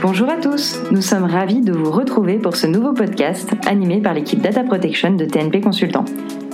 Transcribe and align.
Bonjour 0.00 0.28
à 0.28 0.36
tous, 0.36 0.78
nous 0.92 1.02
sommes 1.02 1.24
ravis 1.24 1.60
de 1.60 1.72
vous 1.72 1.90
retrouver 1.90 2.38
pour 2.38 2.54
ce 2.54 2.68
nouveau 2.68 2.92
podcast 2.92 3.50
animé 3.66 4.00
par 4.00 4.14
l'équipe 4.14 4.40
Data 4.40 4.62
Protection 4.62 5.16
de 5.16 5.24
TNP 5.24 5.60
Consultant. 5.60 6.04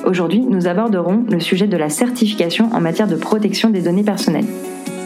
Aujourd'hui, 0.06 0.40
nous 0.40 0.66
aborderons 0.66 1.26
le 1.30 1.38
sujet 1.40 1.66
de 1.66 1.76
la 1.76 1.90
certification 1.90 2.70
en 2.72 2.80
matière 2.80 3.06
de 3.06 3.16
protection 3.16 3.68
des 3.68 3.82
données 3.82 4.02
personnelles. 4.02 4.46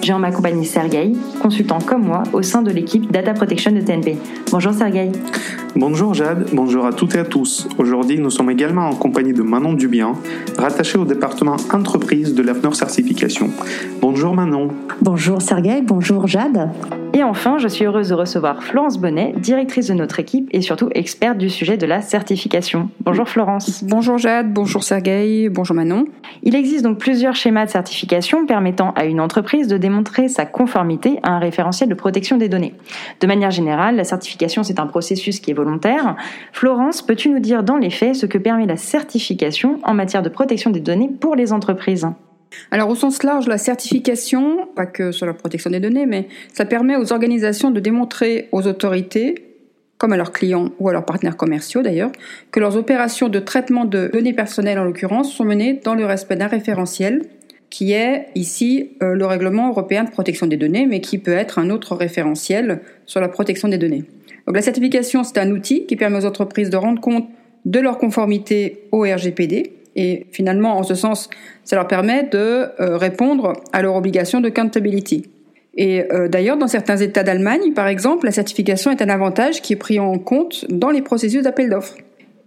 J'ai 0.02 0.12
en 0.12 0.20
ma 0.20 0.30
compagnie 0.30 0.64
Sergei, 0.64 1.14
consultant 1.42 1.80
comme 1.80 2.04
moi 2.04 2.22
au 2.32 2.42
sein 2.42 2.62
de 2.62 2.70
l'équipe 2.70 3.10
Data 3.10 3.34
Protection 3.34 3.72
de 3.72 3.80
TNP. 3.80 4.16
Bonjour 4.52 4.72
Sergei. 4.72 5.10
Bonjour 5.74 6.14
Jade, 6.14 6.46
bonjour 6.52 6.86
à 6.86 6.92
toutes 6.92 7.16
et 7.16 7.18
à 7.18 7.24
tous. 7.24 7.68
Aujourd'hui, 7.76 8.20
nous 8.20 8.30
sommes 8.30 8.50
également 8.50 8.88
en 8.88 8.94
compagnie 8.94 9.32
de 9.32 9.42
Manon 9.42 9.72
Dubien, 9.72 10.12
rattachée 10.56 10.96
au 10.96 11.04
département 11.04 11.56
entreprise 11.72 12.34
de 12.34 12.42
l'AFNOR 12.42 12.76
Certification. 12.76 13.50
Bonjour 14.00 14.32
Manon. 14.34 14.68
Bonjour 15.02 15.42
Sergei, 15.42 15.82
bonjour 15.82 16.28
Jade. 16.28 16.70
Et 17.14 17.22
enfin, 17.24 17.58
je 17.58 17.68
suis 17.68 17.84
heureuse 17.84 18.10
de 18.10 18.14
recevoir 18.14 18.62
Florence 18.62 18.98
Bonnet, 18.98 19.32
directrice 19.36 19.88
de 19.88 19.94
notre 19.94 20.20
équipe 20.20 20.48
et 20.52 20.60
surtout 20.60 20.88
experte 20.94 21.38
du 21.38 21.48
sujet 21.48 21.76
de 21.76 21.86
la 21.86 22.00
certification. 22.00 22.90
Bonjour 23.00 23.28
Florence. 23.28 23.82
Bonjour 23.82 24.18
Jade, 24.18 24.52
bonjour 24.52 24.84
Sergei, 24.84 25.48
bonjour 25.48 25.74
Manon. 25.74 26.04
Il 26.42 26.54
existe 26.54 26.84
donc 26.84 26.98
plusieurs 26.98 27.34
schémas 27.34 27.66
de 27.66 27.70
certification 27.70 28.46
permettant 28.46 28.92
à 28.92 29.04
une 29.04 29.20
entreprise 29.20 29.68
de 29.68 29.78
démontrer 29.78 30.28
sa 30.28 30.46
conformité 30.46 31.18
à 31.22 31.32
un 31.32 31.38
référentiel 31.38 31.88
de 31.88 31.94
protection 31.94 32.36
des 32.36 32.48
données. 32.48 32.74
De 33.20 33.26
manière 33.26 33.50
générale, 33.50 33.96
la 33.96 34.04
certification, 34.04 34.62
c'est 34.62 34.78
un 34.78 34.86
processus 34.86 35.40
qui 35.40 35.50
est 35.50 35.54
volontaire. 35.54 36.14
Florence, 36.52 37.02
peux-tu 37.02 37.30
nous 37.30 37.40
dire 37.40 37.62
dans 37.62 37.78
les 37.78 37.90
faits 37.90 38.14
ce 38.16 38.26
que 38.26 38.38
permet 38.38 38.66
la 38.66 38.76
certification 38.76 39.80
en 39.82 39.94
matière 39.94 40.22
de 40.22 40.28
protection 40.28 40.70
des 40.70 40.80
données 40.80 41.10
pour 41.20 41.34
les 41.34 41.52
entreprises? 41.52 42.06
Alors 42.70 42.88
au 42.88 42.94
sens 42.94 43.22
large, 43.22 43.46
la 43.46 43.58
certification, 43.58 44.68
pas 44.74 44.86
que 44.86 45.12
sur 45.12 45.26
la 45.26 45.34
protection 45.34 45.70
des 45.70 45.80
données, 45.80 46.06
mais 46.06 46.28
ça 46.52 46.64
permet 46.64 46.96
aux 46.96 47.12
organisations 47.12 47.70
de 47.70 47.80
démontrer 47.80 48.48
aux 48.52 48.66
autorités, 48.66 49.34
comme 49.98 50.12
à 50.12 50.16
leurs 50.16 50.32
clients 50.32 50.70
ou 50.78 50.88
à 50.88 50.92
leurs 50.92 51.04
partenaires 51.04 51.36
commerciaux 51.36 51.82
d'ailleurs, 51.82 52.12
que 52.50 52.60
leurs 52.60 52.76
opérations 52.76 53.28
de 53.28 53.38
traitement 53.38 53.84
de 53.84 54.10
données 54.12 54.32
personnelles 54.32 54.78
en 54.78 54.84
l'occurrence 54.84 55.32
sont 55.32 55.44
menées 55.44 55.80
dans 55.84 55.94
le 55.94 56.06
respect 56.06 56.36
d'un 56.36 56.46
référentiel 56.46 57.22
qui 57.70 57.92
est 57.92 58.28
ici 58.34 58.92
euh, 59.02 59.14
le 59.14 59.26
règlement 59.26 59.68
européen 59.68 60.04
de 60.04 60.10
protection 60.10 60.46
des 60.46 60.56
données, 60.56 60.86
mais 60.86 61.00
qui 61.00 61.18
peut 61.18 61.32
être 61.32 61.58
un 61.58 61.68
autre 61.68 61.94
référentiel 61.94 62.80
sur 63.04 63.20
la 63.20 63.28
protection 63.28 63.68
des 63.68 63.76
données. 63.76 64.04
Donc 64.46 64.56
la 64.56 64.62
certification, 64.62 65.22
c'est 65.22 65.38
un 65.38 65.50
outil 65.50 65.84
qui 65.84 65.96
permet 65.96 66.16
aux 66.18 66.24
entreprises 66.24 66.70
de 66.70 66.76
rendre 66.78 67.00
compte 67.00 67.28
de 67.66 67.80
leur 67.80 67.98
conformité 67.98 68.84
au 68.92 69.02
RGPD, 69.02 69.72
et 69.98 70.26
finalement, 70.30 70.78
en 70.78 70.84
ce 70.84 70.94
sens, 70.94 71.28
ça 71.64 71.74
leur 71.74 71.88
permet 71.88 72.22
de 72.22 72.38
euh, 72.38 72.96
répondre 72.96 73.54
à 73.72 73.82
leur 73.82 73.96
obligation 73.96 74.40
de 74.40 74.46
accountability. 74.46 75.24
Et 75.76 76.04
euh, 76.12 76.28
d'ailleurs, 76.28 76.56
dans 76.56 76.68
certains 76.68 76.96
États 76.98 77.24
d'Allemagne, 77.24 77.72
par 77.74 77.88
exemple, 77.88 78.24
la 78.24 78.30
certification 78.30 78.92
est 78.92 79.02
un 79.02 79.08
avantage 79.08 79.60
qui 79.60 79.72
est 79.72 79.76
pris 79.76 79.98
en 79.98 80.16
compte 80.18 80.66
dans 80.68 80.90
les 80.90 81.02
processus 81.02 81.42
d'appel 81.42 81.68
d'offres. 81.68 81.96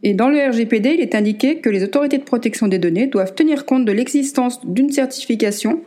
Et 0.02 0.14
dans 0.14 0.30
le 0.30 0.40
RGPD, 0.50 0.92
il 0.94 1.02
est 1.02 1.14
indiqué 1.14 1.58
que 1.58 1.70
les 1.70 1.84
autorités 1.84 2.18
de 2.18 2.24
protection 2.24 2.70
des 2.70 2.80
données 2.80 3.08
doivent 3.08 3.36
tenir 3.36 3.66
compte 3.66 3.84
de 3.84 3.92
l'existence 3.92 4.66
d'une 4.66 4.90
certification 4.90 5.82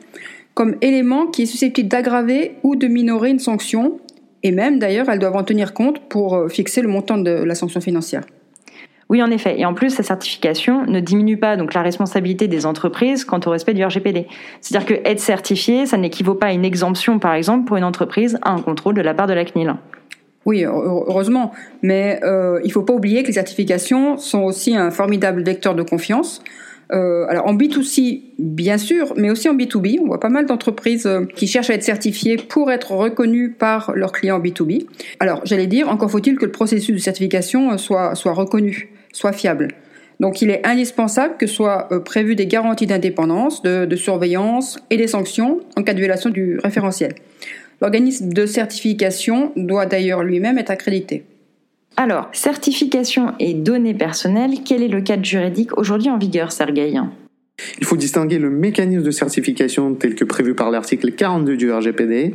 comme 0.53 0.77
élément 0.83 1.27
qui 1.27 1.43
est 1.43 1.47
susceptible 1.47 1.89
d'aggraver 1.89 2.53
ou 2.63 2.77
de 2.77 2.89
minorer 2.89 3.31
une 3.31 3.41
sanction, 3.41 3.99
et 4.43 4.53
même 4.53 4.79
d'ailleurs, 4.79 5.09
elles 5.09 5.19
doivent 5.19 5.37
en 5.37 5.45
tenir 5.45 5.73
compte 5.73 5.99
pour 6.11 6.35
euh, 6.35 6.49
fixer 6.49 6.83
le 6.83 6.89
montant 6.89 7.17
de 7.17 7.31
la 7.31 7.55
sanction 7.55 7.81
financière. 7.81 8.25
Oui, 9.11 9.23
en 9.23 9.31
effet. 9.31 9.61
Et 9.61 9.67
en 9.67 9.75
plus, 9.75 9.91
sa 9.91 10.03
certification 10.03 10.87
ne 10.87 10.99
diminue 10.99 11.37
pas 11.37 11.57
donc 11.57 11.75
la 11.75 11.83
responsabilité 11.83 12.49
des 12.49 12.65
entreprises 12.65 13.25
quant 13.25 13.41
au 13.45 13.51
respect 13.51 13.75
du 13.75 13.85
RGPD. 13.85 14.27
C'est-à-dire 14.61 14.87
que 14.87 15.09
être 15.09 15.21
certifié, 15.21 15.87
ça 15.87 15.99
n'équivaut 15.99 16.35
pas 16.35 16.47
à 16.47 16.53
une 16.53 16.65
exemption, 16.65 17.19
par 17.19 17.35
exemple, 17.35 17.67
pour 17.67 17.77
une 17.77 17.85
entreprise 17.85 18.39
à 18.43 18.51
un 18.51 18.61
contrôle 18.61 18.95
de 18.95 19.03
la 19.03 19.13
part 19.13 19.27
de 19.27 19.35
la 19.35 19.45
CNIL. 19.45 19.75
Oui, 20.47 20.65
heureusement. 20.65 21.53
Mais 21.83 22.19
il 22.23 22.67
ne 22.67 22.73
faut 22.73 22.83
pas 22.83 22.95
oublier 22.95 23.23
que 23.23 23.29
les 23.29 23.35
certifications 23.35 24.17
sont 24.17 24.43
aussi 24.43 24.75
un 24.77 24.91
formidable 24.91 25.43
vecteur 25.43 25.75
de 25.75 25.83
confiance. 25.83 26.43
Alors 26.91 27.47
en 27.47 27.55
B2C, 27.55 28.23
bien 28.39 28.79
sûr, 28.79 29.15
mais 29.17 29.31
aussi 29.31 29.49
en 29.49 29.55
B2B. 29.55 30.01
On 30.03 30.07
voit 30.07 30.21
pas 30.21 30.29
mal 30.29 30.47
d'entreprises 30.47 31.09
qui 31.35 31.47
cherchent 31.47 31.71
à 31.71 31.75
être 31.75 31.83
certifiées 31.83 32.37
pour 32.37 32.71
être 32.71 32.93
reconnues 32.93 33.51
par 33.51 33.93
leurs 33.95 34.13
clients 34.13 34.39
B2B. 34.39 34.87
Alors 35.19 35.41
j'allais 35.45 35.67
dire, 35.67 35.89
encore 35.89 36.11
faut-il 36.11 36.37
que 36.37 36.45
le 36.45 36.53
processus 36.53 36.95
de 36.95 37.01
certification 37.01 37.77
soit 37.79 38.15
reconnu 38.27 38.91
soit 39.15 39.33
fiable. 39.33 39.69
Donc 40.21 40.43
il 40.43 40.51
est 40.51 40.67
indispensable 40.67 41.37
que 41.39 41.47
soient 41.47 41.89
euh, 41.91 42.01
prévues 42.01 42.37
des 42.37 42.47
garanties 42.47 42.87
d'indépendance, 42.87 43.63
de, 43.63 43.97
surveillance 43.97 44.79
et 44.91 44.97
des 44.97 45.09
sanctions 45.09 45.61
en 45.77 45.83
cas 45.83 45.95
de 45.95 45.99
violation 45.99 46.31
du 46.31 46.59
référentiel. 46.63 47.15
L'organisme 47.81 48.29
de 48.29 48.47
certification 48.47 49.53
doit 49.57 49.87
d'ailleurs 49.87 50.23
lui-même 50.23 50.59
être 50.59 50.71
accrédité. 50.71 51.25
Alors, 51.97 52.29
certification 52.33 53.35
et 53.39 53.55
données 53.55 53.95
personnelles, 53.95 54.59
quel 54.65 54.83
est 54.83 54.89
le 54.89 55.01
cadre 55.01 55.25
juridique 55.25 55.77
aujourd'hui 55.79 56.11
en 56.11 56.19
vigueur, 56.19 56.53
Sergei 56.53 56.93
il 57.79 57.87
faut 57.87 57.97
distinguer 57.97 58.41
le 58.41 58.51
mécanisme 58.51 59.05
de 59.05 59.11
certification 59.13 59.95
tel 59.95 60.17
que 60.17 60.25
prévu 60.25 60.55
par 60.55 60.73
l'article 60.73 61.13
42 61.13 61.57
du 61.57 61.73
RGPD 61.73 62.35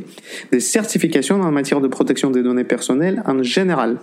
des 0.50 0.60
certifications 0.60 1.42
en 1.42 1.52
matière 1.52 1.82
de 1.82 1.88
protection 1.88 2.30
des 2.30 2.42
données 2.42 2.64
personnelles 2.64 3.22
en 3.26 3.42
général. 3.42 3.98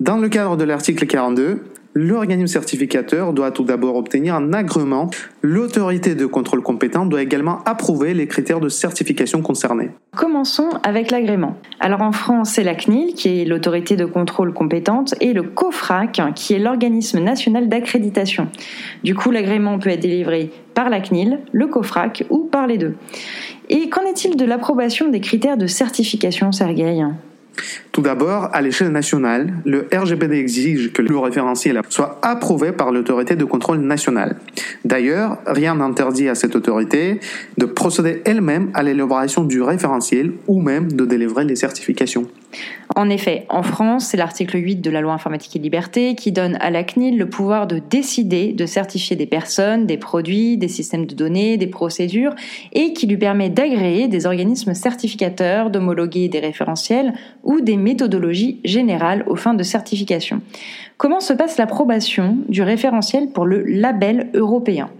Dans 0.00 0.16
le 0.16 0.30
cadre 0.30 0.56
de 0.56 0.64
l'article 0.64 1.06
42, 1.06 1.60
L'organisme 2.00 2.46
certificateur 2.46 3.32
doit 3.32 3.50
tout 3.50 3.64
d'abord 3.64 3.96
obtenir 3.96 4.36
un 4.36 4.52
agrément. 4.52 5.10
L'autorité 5.42 6.14
de 6.14 6.26
contrôle 6.26 6.62
compétente 6.62 7.08
doit 7.08 7.22
également 7.22 7.58
approuver 7.64 8.14
les 8.14 8.28
critères 8.28 8.60
de 8.60 8.68
certification 8.68 9.42
concernés. 9.42 9.90
Commençons 10.16 10.68
avec 10.84 11.10
l'agrément. 11.10 11.56
Alors 11.80 12.02
en 12.02 12.12
France, 12.12 12.50
c'est 12.50 12.62
la 12.62 12.76
CNIL 12.76 13.14
qui 13.14 13.40
est 13.40 13.44
l'autorité 13.44 13.96
de 13.96 14.04
contrôle 14.04 14.52
compétente 14.52 15.16
et 15.20 15.32
le 15.32 15.42
COFRAC 15.42 16.20
qui 16.36 16.54
est 16.54 16.60
l'organisme 16.60 17.18
national 17.18 17.68
d'accréditation. 17.68 18.46
Du 19.02 19.16
coup, 19.16 19.32
l'agrément 19.32 19.80
peut 19.80 19.90
être 19.90 19.98
délivré 19.98 20.52
par 20.74 20.90
la 20.90 21.00
CNIL, 21.00 21.40
le 21.50 21.66
COFRAC 21.66 22.26
ou 22.30 22.44
par 22.44 22.68
les 22.68 22.78
deux. 22.78 22.94
Et 23.70 23.88
qu'en 23.88 24.02
est-il 24.02 24.36
de 24.36 24.44
l'approbation 24.44 25.08
des 25.08 25.20
critères 25.20 25.56
de 25.56 25.66
certification, 25.66 26.52
Sergueï? 26.52 27.04
Tout 27.92 28.02
d'abord, 28.02 28.50
à 28.52 28.60
l'échelle 28.60 28.90
nationale, 28.90 29.54
le 29.64 29.88
RGPD 29.92 30.36
exige 30.36 30.92
que 30.92 31.02
le 31.02 31.18
référentiel 31.18 31.80
soit 31.88 32.18
approuvé 32.22 32.72
par 32.72 32.92
l'autorité 32.92 33.34
de 33.36 33.44
contrôle 33.44 33.78
nationale. 33.78 34.36
D'ailleurs, 34.84 35.38
rien 35.46 35.74
n'interdit 35.74 36.28
à 36.28 36.34
cette 36.34 36.54
autorité 36.54 37.20
de 37.56 37.66
procéder 37.66 38.22
elle-même 38.24 38.70
à 38.74 38.82
l'élaboration 38.82 39.44
du 39.44 39.62
référentiel 39.62 40.32
ou 40.46 40.60
même 40.60 40.92
de 40.92 41.04
délivrer 41.04 41.44
les 41.44 41.56
certifications. 41.56 42.28
En 42.96 43.10
effet, 43.10 43.46
en 43.48 43.62
France, 43.62 44.06
c'est 44.06 44.16
l'article 44.16 44.56
8 44.58 44.76
de 44.76 44.90
la 44.90 45.00
loi 45.00 45.12
informatique 45.12 45.54
et 45.54 45.58
liberté 45.58 46.14
qui 46.14 46.32
donne 46.32 46.56
à 46.60 46.70
la 46.70 46.82
CNIL 46.82 47.18
le 47.18 47.28
pouvoir 47.28 47.66
de 47.66 47.78
décider 47.78 48.52
de 48.52 48.66
certifier 48.66 49.14
des 49.14 49.26
personnes, 49.26 49.86
des 49.86 49.98
produits, 49.98 50.56
des 50.56 50.68
systèmes 50.68 51.06
de 51.06 51.14
données, 51.14 51.56
des 51.58 51.66
procédures 51.66 52.34
et 52.72 52.94
qui 52.94 53.06
lui 53.06 53.18
permet 53.18 53.50
d'agréer 53.50 54.08
des 54.08 54.26
organismes 54.26 54.74
certificateurs, 54.74 55.70
d'homologuer 55.70 56.28
des 56.28 56.40
référentiels 56.40 57.12
ou 57.44 57.60
des 57.60 57.76
méthodologies 57.76 58.60
générales 58.64 59.24
aux 59.26 59.36
fins 59.36 59.54
de 59.54 59.62
certification. 59.62 60.40
Comment 60.96 61.20
se 61.20 61.32
passe 61.32 61.58
l'approbation 61.58 62.38
du 62.48 62.62
référentiel 62.62 63.28
pour 63.28 63.46
le 63.46 63.62
label 63.62 64.30
européen? 64.34 64.90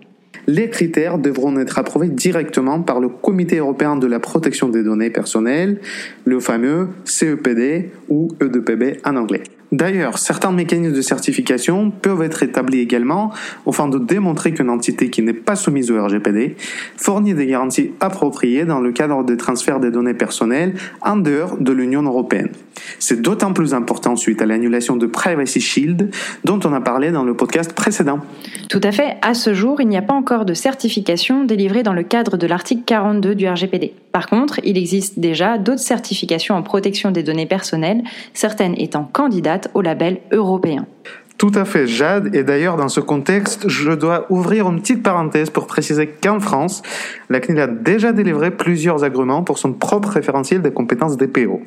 Les 0.48 0.70
critères 0.70 1.19
devront 1.19 1.56
être 1.59 1.78
approuvés 1.78 2.09
directement 2.09 2.81
par 2.81 3.00
le 3.00 3.10
Comité 3.10 3.59
européen 3.59 3.97
de 3.97 4.06
la 4.06 4.19
protection 4.19 4.70
des 4.70 4.82
données 4.82 5.10
personnelles, 5.10 5.78
le 6.25 6.41
fameux 6.41 6.88
CEPD 7.04 7.91
ou 8.09 8.28
EDPB 8.41 8.98
en 9.04 9.16
anglais. 9.16 9.42
D'ailleurs, 9.70 10.18
certains 10.18 10.50
mécanismes 10.50 10.94
de 10.94 11.02
certification 11.02 11.90
peuvent 11.90 12.22
être 12.22 12.42
établis 12.42 12.80
également 12.80 13.32
afin 13.66 13.88
de 13.88 13.98
démontrer 13.98 14.54
qu'une 14.54 14.70
entité 14.70 15.10
qui 15.10 15.22
n'est 15.22 15.34
pas 15.34 15.56
soumise 15.56 15.90
au 15.90 16.02
RGPD 16.02 16.56
fournit 16.96 17.34
des 17.34 17.46
garanties 17.46 17.92
appropriées 18.00 18.64
dans 18.64 18.80
le 18.80 18.92
cadre 18.92 19.24
des 19.24 19.36
transferts 19.36 19.80
des 19.80 19.90
données 19.90 20.15
personnelles 20.15 20.74
en 21.03 21.16
dehors 21.16 21.59
de 21.59 21.72
l'Union 21.72 22.03
européenne. 22.03 22.50
C'est 22.98 23.20
d'autant 23.20 23.53
plus 23.53 23.74
important 23.74 24.16
suite 24.16 24.41
à 24.41 24.47
l'annulation 24.47 24.97
de 24.97 25.06
Privacy 25.06 25.60
Shield 25.60 26.10
dont 26.44 26.60
on 26.64 26.72
a 26.72 26.80
parlé 26.80 27.10
dans 27.10 27.24
le 27.24 27.34
podcast 27.34 27.72
précédent. 27.74 28.21
Tout 28.71 28.80
à 28.82 28.92
fait. 28.92 29.16
À 29.21 29.34
ce 29.34 29.53
jour, 29.53 29.80
il 29.80 29.88
n'y 29.88 29.97
a 29.97 30.03
pas 30.03 30.14
encore 30.14 30.44
de 30.44 30.54
certification 30.54 31.44
délivrée 31.44 31.82
dans 31.82 31.92
le 31.92 32.03
cadre 32.04 32.36
de 32.36 32.47
l'article 32.47 32.82
42 32.86 33.34
du 33.34 33.48
RGPD. 33.48 33.92
Par 34.12 34.28
contre, 34.28 34.60
il 34.64 34.78
existe 34.78 35.18
déjà 35.18 35.59
d'autres 35.59 35.80
certifications 35.80 36.54
en 36.54 36.62
protection 36.62 37.10
des 37.10 37.22
données 37.22 37.47
personnelles, 37.47 38.03
certaines 38.32 38.74
étant 38.78 39.04
candidates 39.04 39.58
au 39.75 39.83
label 39.83 40.21
européen. 40.33 40.87
Tout 41.39 41.53
à 41.55 41.65
fait, 41.65 41.87
Jade. 41.87 42.34
Et 42.34 42.43
d'ailleurs, 42.43 42.77
dans 42.77 42.89
ce 42.89 42.99
contexte, 42.99 43.69
je 43.69 43.93
dois 43.93 44.27
ouvrir 44.28 44.69
une 44.69 44.81
petite 44.81 45.05
parenthèse 45.05 45.51
pour 45.51 45.69
préciser 45.69 46.09
qu'en 46.09 46.41
France, 46.41 46.83
la 47.31 47.39
CNIL 47.39 47.60
a 47.60 47.66
déjà 47.69 48.13
délivré 48.13 48.51
plusieurs 48.51 49.05
agréments 49.05 49.45
pour 49.45 49.57
son 49.57 49.72
propre 49.72 50.09
référentiel 50.09 50.63
des 50.63 50.72
compétences 50.72 51.16
DPO. 51.16 51.63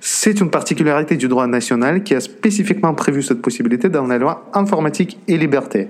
C'est 0.00 0.40
une 0.40 0.48
particularité 0.48 1.16
du 1.16 1.28
droit 1.28 1.46
national 1.46 2.04
qui 2.04 2.14
a 2.14 2.20
spécifiquement 2.20 2.94
prévu 2.94 3.22
cette 3.22 3.42
possibilité 3.42 3.90
dans 3.90 4.06
la 4.06 4.16
loi 4.16 4.50
informatique 4.54 5.18
et 5.28 5.36
liberté. 5.36 5.88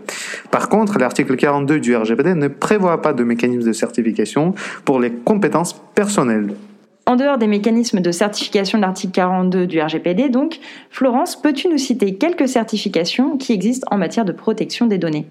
Par 0.50 0.69
contre, 0.69 0.99
l'article 0.99 1.37
42 1.37 1.79
du 1.79 1.94
RGPD 1.94 2.35
ne 2.35 2.49
prévoit 2.49 3.00
pas 3.03 3.12
de 3.12 3.23
mécanisme 3.23 3.69
de 3.69 3.73
certification 3.73 4.53
pour 4.85 4.99
les 4.99 5.12
compétences 5.12 5.81
personnelles. 5.94 6.55
En 7.04 7.16
dehors 7.16 7.37
des 7.37 7.49
mécanismes 7.49 8.00
de 8.00 8.12
certification 8.12 8.78
de 8.78 8.82
l'article 8.82 9.12
42 9.12 9.66
du 9.66 9.81
RGPD, 9.81 10.28
donc, 10.28 10.60
Florence, 10.90 11.40
peux-tu 11.40 11.69
nous 11.69 11.78
citer 11.78 12.14
quelques 12.14 12.49
certifications 12.49 13.37
qui 13.37 13.52
existent 13.52 13.88
en 13.90 13.99
matière 13.99 14.25
de 14.25 14.32
protection 14.32 14.87
des 14.87 14.99
données? 14.99 15.26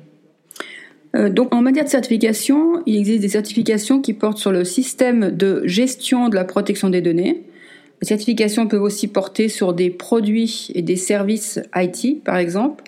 Euh, 1.16 1.30
donc 1.30 1.54
en 1.54 1.62
matière 1.62 1.86
de 1.86 1.90
certification, 1.90 2.82
il 2.86 2.98
existe 2.98 3.22
des 3.22 3.30
certifications 3.30 4.02
qui 4.02 4.14
portent 4.14 4.38
sur 4.38 4.52
le 4.52 4.64
système 4.64 5.32
de 5.32 5.62
gestion 5.66 6.30
de 6.30 6.36
la 6.36 6.46
protection 6.46 6.90
des 6.90 7.02
données. 7.02 7.44
Les 8.02 8.08
certifications 8.08 8.68
peuvent 8.68 8.82
aussi 8.82 9.08
porter 9.08 9.48
sur 9.48 9.74
des 9.74 9.90
produits 9.90 10.70
et 10.74 10.82
des 10.82 10.96
services 10.96 11.60
IT, 11.76 12.24
par 12.24 12.38
exemple. 12.38 12.84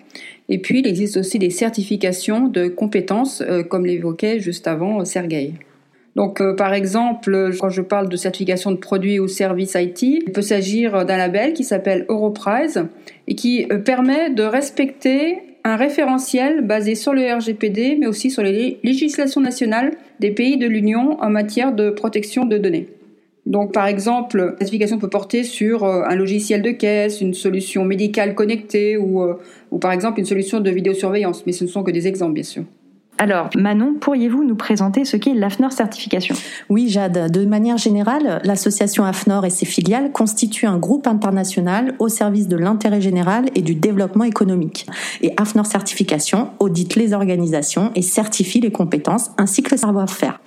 Et 0.48 0.58
puis, 0.58 0.80
il 0.80 0.86
existe 0.86 1.16
aussi 1.16 1.38
des 1.38 1.50
certifications 1.50 2.48
de 2.48 2.68
compétences, 2.68 3.40
euh, 3.40 3.62
comme 3.62 3.86
l'évoquait 3.86 4.40
juste 4.40 4.66
avant 4.66 5.00
euh, 5.00 5.04
Sergei. 5.04 5.54
Donc, 6.16 6.40
euh, 6.40 6.54
par 6.54 6.74
exemple, 6.74 7.50
quand 7.58 7.70
je 7.70 7.82
parle 7.82 8.08
de 8.08 8.16
certification 8.16 8.70
de 8.70 8.76
produits 8.76 9.18
ou 9.18 9.26
services 9.26 9.74
IT, 9.74 10.02
il 10.02 10.32
peut 10.32 10.42
s'agir 10.42 11.04
d'un 11.04 11.16
label 11.16 11.54
qui 11.54 11.64
s'appelle 11.64 12.06
Europrize 12.08 12.84
et 13.26 13.34
qui 13.34 13.66
permet 13.84 14.30
de 14.30 14.44
respecter 14.44 15.38
un 15.64 15.76
référentiel 15.76 16.60
basé 16.60 16.94
sur 16.94 17.14
le 17.14 17.22
RGPD, 17.22 17.96
mais 17.98 18.06
aussi 18.06 18.30
sur 18.30 18.42
les 18.42 18.78
législations 18.84 19.40
nationales 19.40 19.92
des 20.20 20.30
pays 20.30 20.58
de 20.58 20.66
l'Union 20.66 21.18
en 21.20 21.30
matière 21.30 21.72
de 21.72 21.90
protection 21.90 22.44
de 22.44 22.58
données. 22.58 22.88
Donc, 23.46 23.72
par 23.72 23.86
exemple, 23.86 24.38
la 24.38 24.58
certification 24.58 24.98
peut 24.98 25.08
porter 25.08 25.42
sur 25.42 25.84
euh, 25.84 26.02
un 26.06 26.14
logiciel 26.14 26.62
de 26.62 26.70
caisse, 26.70 27.20
une 27.20 27.34
solution 27.34 27.84
médicale 27.84 28.34
connectée 28.34 28.96
ou, 28.96 29.22
euh, 29.22 29.34
ou 29.70 29.78
par 29.78 29.92
exemple 29.92 30.18
une 30.18 30.26
solution 30.26 30.60
de 30.60 30.70
vidéosurveillance, 30.70 31.44
mais 31.46 31.52
ce 31.52 31.64
ne 31.64 31.68
sont 31.68 31.82
que 31.82 31.90
des 31.90 32.06
exemples, 32.06 32.34
bien 32.34 32.42
sûr. 32.42 32.64
Alors, 33.16 33.48
Manon, 33.54 33.94
pourriez-vous 33.94 34.42
nous 34.44 34.56
présenter 34.56 35.04
ce 35.04 35.16
qu'est 35.16 35.34
l'AFNOR 35.34 35.70
certification? 35.70 36.34
Oui, 36.68 36.88
Jade. 36.88 37.30
De 37.30 37.44
manière 37.44 37.78
générale, 37.78 38.40
l'association 38.44 39.04
AFNOR 39.04 39.44
et 39.44 39.50
ses 39.50 39.66
filiales 39.66 40.10
constituent 40.10 40.66
un 40.66 40.78
groupe 40.78 41.06
international 41.06 41.94
au 42.00 42.08
service 42.08 42.48
de 42.48 42.56
l'intérêt 42.56 43.00
général 43.00 43.46
et 43.54 43.62
du 43.62 43.76
développement 43.76 44.24
économique. 44.24 44.86
Et 45.22 45.32
AFNOR 45.36 45.66
certification 45.66 46.50
audite 46.58 46.96
les 46.96 47.12
organisations 47.12 47.92
et 47.94 48.02
certifie 48.02 48.60
les 48.60 48.72
compétences 48.72 49.30
ainsi 49.38 49.62
que 49.62 49.70
le 49.70 49.76
savoir-faire. 49.76 50.40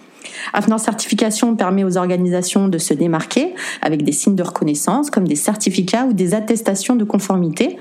Avenant 0.54 0.78
Certification 0.78 1.56
permet 1.56 1.84
aux 1.84 1.98
organisations 1.98 2.68
de 2.68 2.78
se 2.78 2.94
démarquer 2.94 3.54
avec 3.81 4.04
des 4.04 4.12
signes 4.12 4.36
de 4.36 4.44
reconnaissance 4.44 5.10
comme 5.10 5.28
des 5.28 5.36
certificats 5.36 6.06
ou 6.06 6.13
des 6.13 6.34
attestations 6.34 6.95
de 6.95 7.04
conformité. 7.04 7.78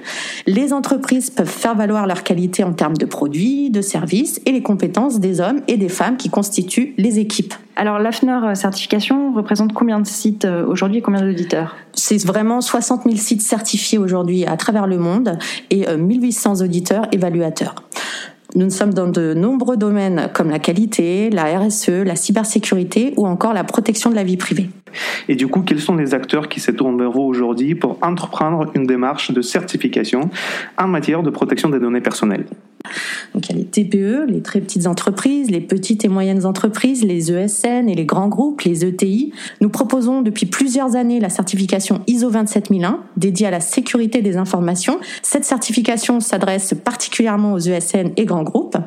Les 0.47 0.73
entreprises 0.73 1.31
peuvent 1.31 1.47
faire 1.47 1.75
valoir 1.75 2.07
leur 2.07 2.23
qualité 2.23 2.65
en 2.65 2.73
termes 2.73 2.97
de 2.97 3.07
produits, 3.07 3.71
de 3.71 3.81
services 3.81 4.41
et 4.47 4.53
les 4.53 4.63
compétences 4.63 5.21
des 5.21 5.41
hommes 5.41 5.61
et 5.69 5.77
des 5.77 5.89
femmes 5.89 6.17
qui 6.17 6.31
constituent 6.31 6.95
les 6.99 7.19
équipes. 7.19 7.55
Alors 7.77 7.99
l'AFNOR 7.99 8.57
certification 8.57 9.35
représente 9.35 9.75
combien 9.75 10.01
de 10.01 10.07
sites 10.07 10.47
euh, 10.47 10.65
aujourd'hui 10.67 10.99
et 10.99 11.03
combien 11.03 11.21
d'auditeurs? 11.21 11.77
C'est 11.93 12.25
vraiment 12.25 12.63
60 12.63 13.03
000 13.05 13.17
sites 13.17 13.43
certifiés 13.43 13.99
aujourd'hui 13.99 14.47
à 14.47 14.57
travers 14.57 14.87
le 14.87 14.99
monde 14.99 15.39
et 15.71 15.87
1800 15.87 16.61
euh, 16.61 16.65
auditeurs 16.65 17.07
évaluateurs. 17.13 17.75
Nous 18.57 18.71
sommes 18.71 18.95
dans 18.95 19.07
de 19.07 19.35
nombreux 19.35 19.77
domaines 19.77 20.31
comme 20.33 20.49
la 20.49 20.59
qualité, 20.59 21.29
la 21.29 21.59
RSE, 21.59 21.91
la 21.91 22.17
cybersécurité 22.17 23.13
ou 23.19 23.27
encore 23.27 23.53
la 23.53 23.65
protection 23.65 24.09
de 24.09 24.15
la 24.15 24.25
vie 24.25 24.39
privée. 24.39 24.71
Et 25.29 25.37
du 25.37 25.47
coup, 25.47 25.61
quels 25.61 25.79
sont 25.79 25.95
les 25.95 26.15
acteurs 26.15 26.49
qui 26.49 26.59
se 26.59 26.71
tournent 26.71 26.99
vers 26.99 27.11
vous 27.11 27.21
aujourd'hui 27.21 27.75
pour 27.75 27.99
entreprendre 28.01 28.71
une 28.75 28.87
démarche 28.87 29.31
de 29.31 29.43
certification 29.43 30.31
en 30.79 30.89
matière 30.89 31.23
de 31.23 31.29
protection 31.29 31.69
des 31.69 31.79
données 31.79 32.01
personnelles? 32.01 32.47
Donc 33.35 33.49
il 33.49 33.53
y 33.53 33.55
a 33.55 33.59
les 33.59 33.67
TPE, 33.67 34.27
les 34.29 34.43
très 34.43 34.61
petites 34.61 34.87
entreprises, 34.87 35.51
les 35.51 35.61
petites 35.61 36.05
et 36.05 36.09
moyennes 36.09 36.47
entreprises, 36.47 37.05
les 37.05 37.33
ESN 37.33 37.89
et 37.89 37.95
les 37.95 38.05
grands 38.05 38.29
groupes, 38.29 38.63
les 38.63 38.85
ETI. 38.85 39.33
Nous 39.61 39.69
proposons 39.69 40.23
depuis 40.23 40.47
plusieurs 40.47 40.97
années 40.97 41.21
la 41.21 41.29
certification 41.29 42.01
ISO 42.07 42.31
27001 42.31 43.01
dédiée 43.17 43.49
à 43.49 43.51
la 43.51 43.61
sécurité 43.61 44.23
des 44.23 44.37
informations. 44.37 44.99
Cette 45.23 45.45
certification 45.45 46.21
s'adresse 46.21 46.75
particulièrement 46.85 47.55
aux 47.55 47.59
ESN 47.59 48.13
et 48.17 48.25
grands 48.25 48.45
groupes 48.47 48.79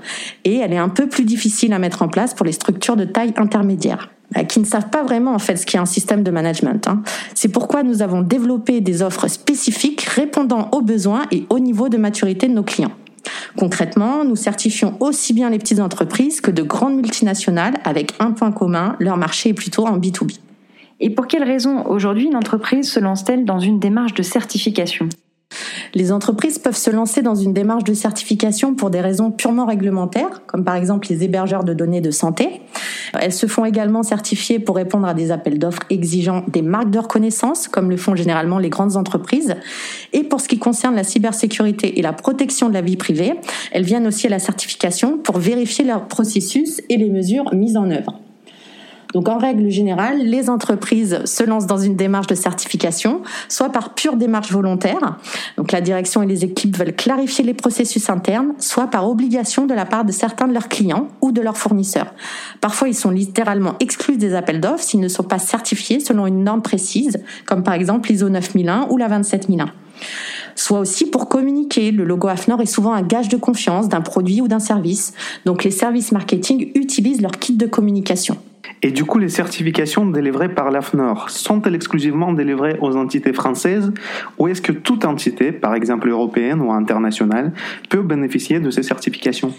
et 0.43 0.57
elle 0.57 0.73
est 0.73 0.77
un 0.77 0.89
peu 0.89 1.07
plus 1.07 1.23
difficile 1.23 1.73
à 1.73 1.79
mettre 1.79 2.01
en 2.01 2.07
place 2.07 2.33
pour 2.33 2.45
les 2.45 2.51
structures 2.51 2.95
de 2.95 3.05
taille 3.05 3.33
intermédiaire 3.37 4.09
bah, 4.33 4.43
qui 4.43 4.59
ne 4.59 4.65
savent 4.65 4.89
pas 4.89 5.03
vraiment 5.03 5.33
en 5.33 5.39
fait 5.39 5.55
ce 5.57 5.65
qu'est 5.65 5.77
un 5.77 5.85
système 5.85 6.23
de 6.23 6.31
management. 6.31 6.87
Hein. 6.87 7.01
C'est 7.33 7.49
pourquoi 7.49 7.83
nous 7.83 8.01
avons 8.01 8.21
développé 8.21 8.81
des 8.81 9.01
offres 9.01 9.27
spécifiques 9.27 10.01
répondant 10.01 10.69
aux 10.71 10.81
besoins 10.81 11.23
et 11.31 11.45
au 11.49 11.59
niveau 11.59 11.89
de 11.89 11.97
maturité 11.97 12.47
de 12.47 12.53
nos 12.53 12.63
clients. 12.63 12.91
Concrètement, 13.57 14.23
nous 14.23 14.35
certifions 14.35 14.95
aussi 14.99 15.33
bien 15.33 15.49
les 15.49 15.57
petites 15.57 15.79
entreprises 15.79 16.41
que 16.41 16.51
de 16.51 16.61
grandes 16.61 16.95
multinationales 16.95 17.75
avec 17.83 18.13
un 18.19 18.31
point 18.31 18.51
commun, 18.51 18.95
leur 18.99 19.17
marché 19.17 19.49
est 19.49 19.53
plutôt 19.53 19.85
en 19.85 19.97
B2B. 19.97 20.37
Et 20.99 21.09
pour 21.09 21.27
quelles 21.27 21.43
raisons 21.43 21.85
aujourd'hui 21.85 22.25
une 22.25 22.35
entreprise 22.35 22.91
se 22.91 22.99
lance-t-elle 22.99 23.45
dans 23.45 23.59
une 23.59 23.79
démarche 23.79 24.13
de 24.13 24.23
certification? 24.23 25.09
Les 25.93 26.11
entreprises 26.11 26.59
peuvent 26.59 26.77
se 26.77 26.91
lancer 26.91 27.21
dans 27.21 27.35
une 27.35 27.53
démarche 27.53 27.83
de 27.83 27.93
certification 27.93 28.75
pour 28.75 28.89
des 28.89 29.01
raisons 29.01 29.31
purement 29.31 29.65
réglementaires, 29.65 30.41
comme 30.47 30.63
par 30.63 30.75
exemple 30.75 31.07
les 31.09 31.23
hébergeurs 31.23 31.63
de 31.63 31.73
données 31.73 32.01
de 32.01 32.11
santé. 32.11 32.61
Elles 33.19 33.33
se 33.33 33.47
font 33.47 33.65
également 33.65 34.03
certifier 34.03 34.59
pour 34.59 34.75
répondre 34.75 35.07
à 35.07 35.13
des 35.13 35.31
appels 35.31 35.57
d'offres 35.57 35.83
exigeant 35.89 36.43
des 36.47 36.61
marques 36.61 36.91
de 36.91 36.99
reconnaissance, 36.99 37.67
comme 37.67 37.89
le 37.89 37.97
font 37.97 38.15
généralement 38.15 38.59
les 38.59 38.69
grandes 38.69 38.97
entreprises. 38.97 39.55
Et 40.13 40.23
pour 40.23 40.41
ce 40.41 40.47
qui 40.47 40.59
concerne 40.59 40.95
la 40.95 41.03
cybersécurité 41.03 41.99
et 41.99 42.01
la 42.01 42.13
protection 42.13 42.69
de 42.69 42.73
la 42.73 42.81
vie 42.81 42.97
privée, 42.97 43.33
elles 43.71 43.83
viennent 43.83 44.07
aussi 44.07 44.27
à 44.27 44.29
la 44.29 44.39
certification 44.39 45.17
pour 45.17 45.39
vérifier 45.39 45.85
leur 45.85 46.07
processus 46.07 46.81
et 46.89 46.97
les 46.97 47.09
mesures 47.09 47.53
mises 47.53 47.77
en 47.77 47.89
œuvre. 47.89 48.19
Donc 49.13 49.27
en 49.27 49.39
règle 49.39 49.69
générale, 49.69 50.19
les 50.19 50.51
entreprises 50.51 51.25
se 51.25 51.43
lancent 51.43 51.65
dans 51.65 51.77
une 51.77 51.95
démarche 51.95 52.27
de 52.27 52.35
certification, 52.35 53.21
soit 53.47 53.69
par 53.69 53.95
pure 53.95 54.17
démarche 54.17 54.51
volontaire, 54.51 55.17
donc 55.57 55.71
la 55.71 55.81
direction 55.81 56.21
et 56.21 56.27
les 56.27 56.45
équipes 56.45 56.77
veulent 56.77 56.95
clarifier 56.95 57.43
les 57.43 57.55
processus 57.55 58.09
internes, 58.09 58.53
soit 58.59 58.87
par 58.87 59.09
obligation 59.09 59.65
de 59.65 59.73
la 59.73 59.85
part 59.85 60.05
de 60.05 60.11
certains 60.11 60.47
de 60.47 60.53
leurs 60.53 60.69
clients 60.69 61.07
ou 61.21 61.31
de 61.31 61.41
leurs 61.41 61.57
fournisseurs. 61.57 62.13
Parfois, 62.61 62.87
ils 62.87 62.95
sont 62.95 63.09
littéralement 63.09 63.73
exclus 63.79 64.17
des 64.17 64.35
appels 64.35 64.61
d'offres 64.61 64.83
s'ils 64.83 64.99
ne 64.99 65.07
sont 65.07 65.23
pas 65.23 65.39
certifiés 65.39 65.99
selon 65.99 66.27
une 66.27 66.43
norme 66.43 66.61
précise, 66.61 67.17
comme 67.47 67.63
par 67.63 67.73
exemple 67.73 68.09
l'ISO 68.09 68.29
9001 68.29 68.87
ou 68.91 68.97
la 68.97 69.07
27001 69.07 69.71
soit 70.55 70.79
aussi 70.79 71.05
pour 71.05 71.29
communiquer. 71.29 71.91
Le 71.91 72.03
logo 72.03 72.27
AFNOR 72.27 72.61
est 72.61 72.65
souvent 72.65 72.93
un 72.93 73.01
gage 73.01 73.29
de 73.29 73.37
confiance 73.37 73.89
d'un 73.89 74.01
produit 74.01 74.41
ou 74.41 74.47
d'un 74.47 74.59
service. 74.59 75.13
Donc 75.45 75.63
les 75.63 75.71
services 75.71 76.11
marketing 76.11 76.71
utilisent 76.75 77.21
leur 77.21 77.31
kit 77.31 77.55
de 77.55 77.65
communication. 77.65 78.37
Et 78.81 78.91
du 78.91 79.03
coup, 79.03 79.19
les 79.19 79.29
certifications 79.29 80.05
délivrées 80.05 80.49
par 80.49 80.71
l'AFNOR 80.71 81.29
sont-elles 81.29 81.75
exclusivement 81.75 82.33
délivrées 82.33 82.77
aux 82.81 82.95
entités 82.95 83.33
françaises 83.33 83.91
ou 84.37 84.47
est-ce 84.47 84.61
que 84.61 84.71
toute 84.71 85.05
entité, 85.05 85.51
par 85.51 85.75
exemple 85.75 86.09
européenne 86.09 86.61
ou 86.61 86.71
internationale, 86.71 87.53
peut 87.89 88.01
bénéficier 88.01 88.59
de 88.59 88.69
ces 88.69 88.83
certifications? 88.83 89.53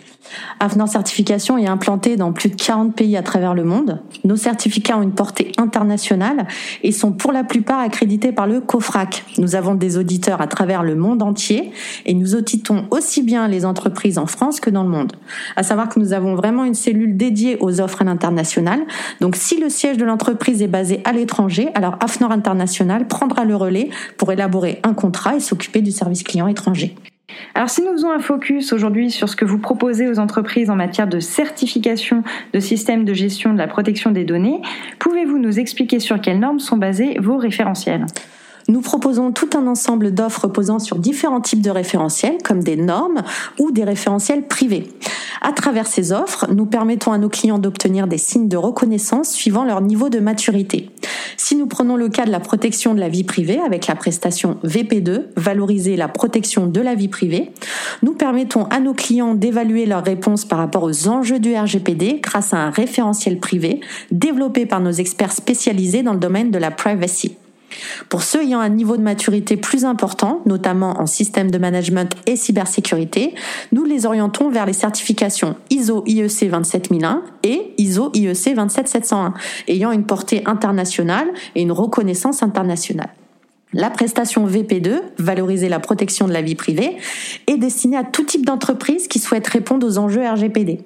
AFNOR 0.58 0.88
Certification 0.88 1.58
est 1.58 1.66
implanté 1.66 2.16
dans 2.16 2.32
plus 2.32 2.50
de 2.50 2.54
40 2.54 2.94
pays 2.94 3.16
à 3.16 3.22
travers 3.22 3.54
le 3.54 3.64
monde. 3.64 4.02
Nos 4.24 4.36
certificats 4.36 4.98
ont 4.98 5.02
une 5.02 5.14
portée 5.14 5.52
internationale 5.58 6.46
et 6.82 6.92
sont 6.92 7.12
pour 7.12 7.32
la 7.32 7.44
plupart 7.44 7.80
accrédités 7.80 8.32
par 8.32 8.46
le 8.46 8.60
COFRAC. 8.60 9.24
Nous 9.38 9.54
avons 9.54 9.74
des 9.74 9.98
auditeurs 9.98 10.40
à 10.40 10.46
travers 10.46 10.82
le 10.82 10.94
monde 10.94 11.22
entier 11.22 11.72
et 12.06 12.14
nous 12.14 12.34
auditons 12.34 12.86
aussi 12.90 13.22
bien 13.22 13.48
les 13.48 13.64
entreprises 13.64 14.18
en 14.18 14.26
France 14.26 14.60
que 14.60 14.70
dans 14.70 14.82
le 14.82 14.88
monde. 14.88 15.12
À 15.56 15.62
savoir 15.62 15.88
que 15.88 15.98
nous 15.98 16.12
avons 16.12 16.34
vraiment 16.34 16.64
une 16.64 16.74
cellule 16.74 17.16
dédiée 17.16 17.56
aux 17.60 17.80
offres 17.80 18.02
à 18.02 18.04
l'international 18.04 18.80
donc 19.20 19.36
si 19.36 19.58
le 19.58 19.68
siège 19.68 19.96
de 19.96 20.04
l'entreprise 20.04 20.62
est 20.62 20.68
basé 20.68 21.00
à 21.04 21.12
l'étranger, 21.12 21.68
alors 21.74 21.96
AFNOR 22.00 22.32
International 22.32 23.06
prendra 23.06 23.44
le 23.44 23.56
relais 23.56 23.90
pour 24.16 24.32
élaborer 24.32 24.80
un 24.82 24.94
contrat 24.94 25.36
et 25.36 25.40
s'occuper 25.40 25.82
du 25.82 25.90
service 25.90 26.22
client 26.22 26.48
étranger. 26.48 26.94
Alors 27.54 27.70
si 27.70 27.82
nous 27.82 27.92
faisons 27.92 28.10
un 28.10 28.18
focus 28.20 28.72
aujourd'hui 28.72 29.10
sur 29.10 29.28
ce 29.28 29.36
que 29.36 29.44
vous 29.44 29.58
proposez 29.58 30.08
aux 30.08 30.18
entreprises 30.18 30.70
en 30.70 30.76
matière 30.76 31.06
de 31.06 31.20
certification 31.20 32.22
de 32.52 32.60
systèmes 32.60 33.04
de 33.04 33.14
gestion 33.14 33.52
de 33.52 33.58
la 33.58 33.68
protection 33.68 34.10
des 34.10 34.24
données, 34.24 34.60
pouvez-vous 34.98 35.38
nous 35.38 35.58
expliquer 35.58 36.00
sur 36.00 36.20
quelles 36.20 36.38
normes 36.38 36.60
sont 36.60 36.76
basés 36.76 37.16
vos 37.20 37.36
référentiels? 37.36 38.06
Nous 38.70 38.80
proposons 38.80 39.32
tout 39.32 39.50
un 39.54 39.66
ensemble 39.66 40.14
d'offres 40.14 40.44
reposant 40.44 40.78
sur 40.78 40.96
différents 40.96 41.40
types 41.40 41.60
de 41.60 41.70
référentiels, 41.70 42.38
comme 42.44 42.62
des 42.62 42.76
normes 42.76 43.22
ou 43.58 43.72
des 43.72 43.84
référentiels 43.84 44.46
privés. 44.46 44.88
À 45.42 45.52
travers 45.52 45.86
ces 45.86 46.12
offres, 46.12 46.46
nous 46.52 46.66
permettons 46.66 47.12
à 47.12 47.18
nos 47.18 47.28
clients 47.28 47.58
d'obtenir 47.58 48.06
des 48.06 48.18
signes 48.18 48.48
de 48.48 48.56
reconnaissance 48.56 49.30
suivant 49.30 49.64
leur 49.64 49.80
niveau 49.80 50.08
de 50.08 50.20
maturité. 50.20 50.90
Si 51.36 51.56
nous 51.56 51.66
prenons 51.66 51.96
le 51.96 52.08
cas 52.08 52.26
de 52.26 52.30
la 52.30 52.40
protection 52.40 52.94
de 52.94 53.00
la 53.00 53.08
vie 53.08 53.24
privée 53.24 53.58
avec 53.58 53.86
la 53.86 53.96
prestation 53.96 54.58
VP2, 54.64 55.24
valoriser 55.36 55.96
la 55.96 56.08
protection 56.08 56.66
de 56.66 56.80
la 56.80 56.94
vie 56.94 57.08
privée, 57.08 57.52
nous 58.02 58.12
permettons 58.12 58.64
à 58.64 58.78
nos 58.78 58.94
clients 58.94 59.34
d'évaluer 59.34 59.86
leur 59.86 60.04
réponse 60.04 60.44
par 60.44 60.58
rapport 60.58 60.84
aux 60.84 61.08
enjeux 61.08 61.38
du 61.40 61.56
RGPD 61.56 62.20
grâce 62.22 62.54
à 62.54 62.58
un 62.58 62.70
référentiel 62.70 63.40
privé 63.40 63.80
développé 64.10 64.66
par 64.66 64.80
nos 64.80 64.92
experts 64.92 65.32
spécialisés 65.32 66.02
dans 66.02 66.12
le 66.12 66.20
domaine 66.20 66.50
de 66.50 66.58
la 66.58 66.70
privacy. 66.70 67.36
Pour 68.08 68.22
ceux 68.22 68.42
ayant 68.42 68.60
un 68.60 68.68
niveau 68.68 68.96
de 68.96 69.02
maturité 69.02 69.56
plus 69.56 69.84
important, 69.84 70.40
notamment 70.46 71.00
en 71.00 71.06
système 71.06 71.50
de 71.50 71.58
management 71.58 72.14
et 72.26 72.36
cybersécurité, 72.36 73.34
nous 73.72 73.84
les 73.84 74.06
orientons 74.06 74.50
vers 74.50 74.66
les 74.66 74.72
certifications 74.72 75.56
ISO 75.70 76.04
IEC 76.06 76.50
27001 76.50 77.22
et 77.42 77.74
ISO 77.78 78.10
IEC 78.14 78.54
27701, 78.54 79.34
ayant 79.68 79.92
une 79.92 80.04
portée 80.04 80.42
internationale 80.46 81.28
et 81.54 81.62
une 81.62 81.72
reconnaissance 81.72 82.42
internationale. 82.42 83.10
La 83.72 83.88
prestation 83.88 84.48
VP2, 84.48 85.00
valoriser 85.18 85.68
la 85.68 85.78
protection 85.78 86.26
de 86.26 86.32
la 86.32 86.42
vie 86.42 86.56
privée, 86.56 86.96
est 87.46 87.56
destinée 87.56 87.96
à 87.96 88.02
tout 88.02 88.24
type 88.24 88.44
d'entreprise 88.44 89.06
qui 89.06 89.20
souhaite 89.20 89.46
répondre 89.46 89.86
aux 89.86 89.96
enjeux 89.96 90.28
RGPD. 90.28 90.80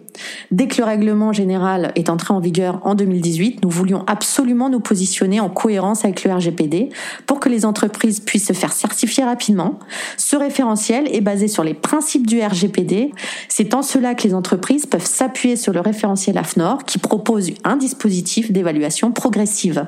Dès 0.50 0.68
que 0.68 0.76
le 0.78 0.84
règlement 0.84 1.32
général 1.32 1.92
est 1.96 2.10
entré 2.10 2.34
en 2.34 2.40
vigueur 2.40 2.80
en 2.84 2.94
2018, 2.94 3.64
nous 3.64 3.70
voulions 3.70 4.04
absolument 4.06 4.68
nous 4.68 4.80
positionner 4.80 5.40
en 5.40 5.48
cohérence 5.48 6.04
avec 6.04 6.24
le 6.24 6.32
RGPD 6.34 6.90
pour 7.24 7.40
que 7.40 7.48
les 7.48 7.64
entreprises 7.64 8.20
puissent 8.20 8.48
se 8.48 8.52
faire 8.52 8.72
certifier 8.72 9.24
rapidement. 9.24 9.78
Ce 10.18 10.36
référentiel 10.36 11.08
est 11.10 11.22
basé 11.22 11.48
sur 11.48 11.64
les 11.64 11.74
principes 11.74 12.26
du 12.26 12.42
RGPD. 12.42 13.12
C'est 13.48 13.72
en 13.72 13.80
cela 13.80 14.14
que 14.14 14.24
les 14.24 14.34
entreprises 14.34 14.84
peuvent 14.84 15.06
s'appuyer 15.06 15.56
sur 15.56 15.72
le 15.72 15.80
référentiel 15.80 16.36
AFNOR 16.36 16.84
qui 16.84 16.98
propose 16.98 17.50
un 17.64 17.76
dispositif 17.76 18.52
d'évaluation 18.52 19.10
progressive. 19.10 19.86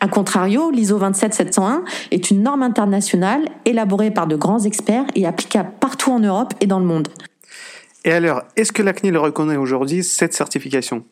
A 0.00 0.08
contrario, 0.08 0.70
l'ISO 0.70 0.98
27701 0.98 1.82
est 2.10 2.25
une 2.30 2.42
norme 2.42 2.62
internationale 2.62 3.48
élaborée 3.64 4.10
par 4.10 4.26
de 4.26 4.36
grands 4.36 4.64
experts 4.64 5.06
et 5.14 5.26
applicable 5.26 5.70
partout 5.80 6.10
en 6.12 6.20
Europe 6.20 6.54
et 6.60 6.66
dans 6.66 6.78
le 6.78 6.84
monde. 6.84 7.08
Et 8.04 8.12
alors, 8.12 8.42
est-ce 8.56 8.72
que 8.72 8.82
la 8.82 8.92
CNIL 8.92 9.18
reconnaît 9.18 9.56
aujourd'hui 9.56 10.04
cette 10.04 10.32
certification? 10.32 11.04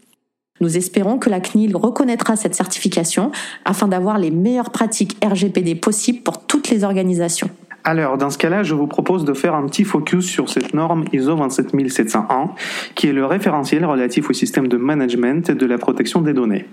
Nous 0.61 0.77
espérons 0.77 1.19
que 1.19 1.29
la 1.29 1.41
CNIL 1.41 1.77
reconnaîtra 1.77 2.37
cette 2.37 2.55
certification 2.55 3.33
afin 3.65 3.89
d'avoir 3.89 4.19
les 4.19 4.31
meilleures 4.31 4.71
pratiques 4.71 5.17
RGPD 5.25 5.75
possibles 5.75 6.23
pour 6.23 6.47
toutes 6.47 6.71
les 6.71 6.85
organisations. 6.85 7.51
Alors, 7.87 8.17
dans 8.17 8.31
ce 8.31 8.39
cas-là, 8.39 8.63
je 8.63 8.75
vous 8.75 8.87
propose 8.87 9.27
de 9.27 9.35
faire 9.35 9.55
un 9.55 9.67
petit 9.67 9.85
focus 9.85 10.25
sur 10.25 10.49
cette 10.49 10.73
norme 10.73 11.05
ISO 11.13 11.37
27701, 11.37 12.53
qui 12.95 13.09
est 13.09 13.13
le 13.13 13.27
référentiel 13.27 13.85
relatif 13.85 14.31
au 14.31 14.33
système 14.33 14.69
de 14.69 14.79
management 14.79 15.51
de 15.51 15.67
la 15.67 15.77
protection 15.77 16.23
des 16.23 16.33
données. 16.33 16.65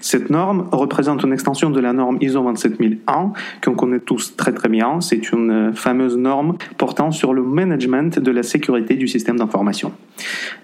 Cette 0.00 0.30
norme 0.30 0.66
représente 0.72 1.22
une 1.22 1.34
extension 1.34 1.68
de 1.68 1.80
la 1.80 1.92
norme 1.92 2.16
ISO 2.22 2.40
27001, 2.40 3.32
qu'on 3.62 3.74
connaît 3.74 4.00
tous 4.00 4.36
très 4.36 4.54
très 4.54 4.70
bien. 4.70 5.02
C'est 5.02 5.32
une 5.32 5.74
fameuse 5.74 6.16
norme 6.16 6.56
portant 6.78 7.10
sur 7.10 7.34
le 7.34 7.42
management 7.42 8.18
de 8.18 8.30
la 8.30 8.42
sécurité 8.42 8.94
du 8.94 9.06
système 9.06 9.36
d'information. 9.36 9.92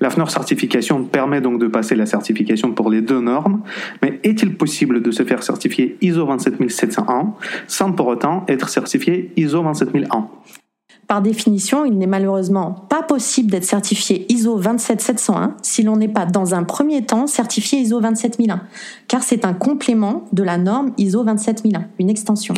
L'AFNOR 0.01 0.31
certification 0.31 1.05
permet 1.05 1.43
donc 1.43 1.61
de 1.61 1.67
passer 1.67 1.95
la 1.95 2.07
certification 2.07 2.73
pour 2.73 2.89
les 2.89 3.03
deux 3.03 3.21
normes, 3.21 3.61
mais 4.01 4.19
est-il 4.25 4.57
possible 4.57 5.03
de 5.03 5.11
se 5.11 5.25
faire 5.25 5.43
certifier 5.43 5.99
ISO 6.01 6.25
27701 6.25 7.35
sans 7.67 7.93
pour 7.93 8.07
autant 8.07 8.47
être 8.49 8.71
certifié 8.71 9.31
ISO 9.37 9.61
27001 9.63 9.90
par 11.11 11.23
définition, 11.23 11.85
il 11.85 11.99
n'est 11.99 12.07
malheureusement 12.07 12.87
pas 12.89 13.03
possible 13.03 13.51
d'être 13.51 13.65
certifié 13.65 14.33
ISO 14.33 14.57
27701 14.57 15.57
si 15.61 15.83
l'on 15.83 15.97
n'est 15.97 16.07
pas 16.07 16.25
dans 16.25 16.55
un 16.55 16.63
premier 16.63 17.05
temps 17.05 17.27
certifié 17.27 17.81
ISO 17.81 18.01
27001, 18.01 18.61
car 19.09 19.25
c'est 19.25 19.45
un 19.45 19.53
complément 19.53 20.25
de 20.33 20.45
la 20.45 20.57
norme 20.57 20.93
ISO 20.99 21.25
27001, 21.25 21.87
une 21.99 22.11
extension. 22.11 22.55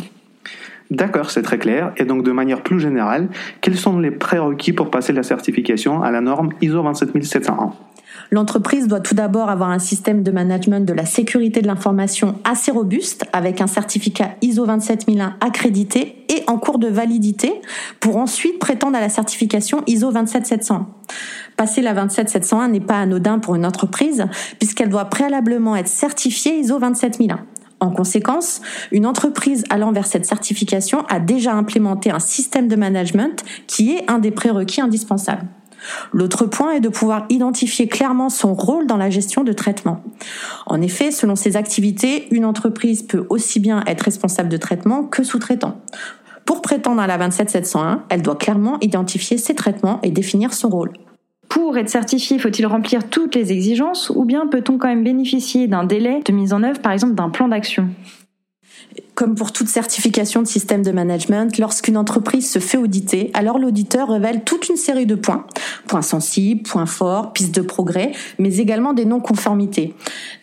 D'accord, 0.91 1.31
c'est 1.31 1.41
très 1.41 1.57
clair. 1.57 1.93
Et 1.97 2.05
donc 2.05 2.21
de 2.21 2.31
manière 2.31 2.61
plus 2.61 2.79
générale, 2.79 3.29
quels 3.61 3.75
sont 3.75 3.97
les 3.97 4.11
prérequis 4.11 4.71
pour 4.71 4.91
passer 4.91 5.13
la 5.13 5.23
certification 5.23 6.03
à 6.03 6.11
la 6.11 6.21
norme 6.21 6.49
ISO 6.61 6.83
27701 6.83 7.73
L'entreprise 8.33 8.87
doit 8.87 8.99
tout 8.99 9.13
d'abord 9.13 9.51
avoir 9.51 9.69
un 9.69 9.77
système 9.77 10.23
de 10.23 10.31
management 10.31 10.87
de 10.87 10.93
la 10.93 11.05
sécurité 11.05 11.61
de 11.61 11.67
l'information 11.67 12.39
assez 12.43 12.71
robuste, 12.71 13.25
avec 13.31 13.61
un 13.61 13.67
certificat 13.67 14.31
ISO 14.41 14.65
27001 14.65 15.35
accrédité 15.39 16.25
et 16.29 16.41
en 16.47 16.57
cours 16.57 16.79
de 16.79 16.87
validité, 16.87 17.53
pour 17.99 18.17
ensuite 18.17 18.57
prétendre 18.57 18.97
à 18.97 19.01
la 19.01 19.09
certification 19.09 19.83
ISO 19.85 20.09
27701. 20.09 20.87
Passer 21.57 21.83
la 21.83 21.93
27701 21.93 22.69
n'est 22.69 22.79
pas 22.79 22.97
anodin 22.97 23.37
pour 23.37 23.53
une 23.53 23.67
entreprise, 23.67 24.25
puisqu'elle 24.57 24.89
doit 24.89 25.05
préalablement 25.05 25.75
être 25.75 25.87
certifiée 25.87 26.57
ISO 26.57 26.79
27001. 26.79 27.37
En 27.81 27.91
conséquence, 27.91 28.61
une 28.91 29.05
entreprise 29.05 29.63
allant 29.69 29.91
vers 29.91 30.07
cette 30.07 30.25
certification 30.25 31.05
a 31.07 31.19
déjà 31.19 31.53
implémenté 31.53 32.09
un 32.09 32.19
système 32.19 32.67
de 32.67 32.77
management 32.77 33.45
qui 33.67 33.91
est 33.91 34.09
un 34.09 34.17
des 34.17 34.31
prérequis 34.31 34.81
indispensables. 34.81 35.45
L'autre 36.11 36.45
point 36.45 36.71
est 36.73 36.79
de 36.79 36.89
pouvoir 36.89 37.25
identifier 37.29 37.87
clairement 37.87 38.29
son 38.29 38.53
rôle 38.53 38.87
dans 38.87 38.97
la 38.97 39.09
gestion 39.09 39.43
de 39.43 39.53
traitement. 39.53 40.01
En 40.65 40.81
effet, 40.81 41.11
selon 41.11 41.35
ses 41.35 41.57
activités, 41.57 42.27
une 42.33 42.45
entreprise 42.45 43.03
peut 43.03 43.25
aussi 43.29 43.59
bien 43.59 43.83
être 43.85 44.01
responsable 44.01 44.49
de 44.49 44.57
traitement 44.57 45.03
que 45.03 45.23
sous-traitant. 45.23 45.81
Pour 46.45 46.61
prétendre 46.61 47.01
à 47.01 47.07
la 47.07 47.17
27701, 47.17 48.03
elle 48.09 48.21
doit 48.21 48.35
clairement 48.35 48.77
identifier 48.81 49.37
ses 49.37 49.55
traitements 49.55 49.99
et 50.03 50.11
définir 50.11 50.53
son 50.53 50.69
rôle. 50.69 50.91
Pour 51.49 51.77
être 51.77 51.89
certifié, 51.89 52.39
faut-il 52.39 52.65
remplir 52.65 53.09
toutes 53.09 53.35
les 53.35 53.51
exigences 53.51 54.09
ou 54.09 54.25
bien 54.25 54.47
peut-on 54.47 54.77
quand 54.77 54.87
même 54.87 55.03
bénéficier 55.03 55.67
d'un 55.67 55.83
délai 55.83 56.21
de 56.25 56.33
mise 56.33 56.51
en 56.51 56.63
œuvre, 56.63 56.79
par 56.79 56.91
exemple 56.91 57.13
d'un 57.13 57.29
plan 57.29 57.47
d'action? 57.47 57.89
Comme 59.15 59.35
pour 59.35 59.51
toute 59.51 59.67
certification 59.67 60.41
de 60.41 60.47
système 60.47 60.81
de 60.81 60.91
management, 60.91 61.57
lorsqu'une 61.57 61.97
entreprise 61.97 62.49
se 62.49 62.59
fait 62.59 62.77
auditer, 62.77 63.29
alors 63.33 63.59
l'auditeur 63.59 64.09
révèle 64.09 64.43
toute 64.43 64.69
une 64.69 64.75
série 64.75 65.05
de 65.05 65.15
points. 65.15 65.45
Points 65.87 66.01
sensibles, 66.01 66.63
points 66.63 66.85
forts, 66.85 67.33
pistes 67.33 67.53
de 67.53 67.61
progrès, 67.61 68.11
mais 68.39 68.57
également 68.57 68.93
des 68.93 69.05
non-conformités. 69.05 69.93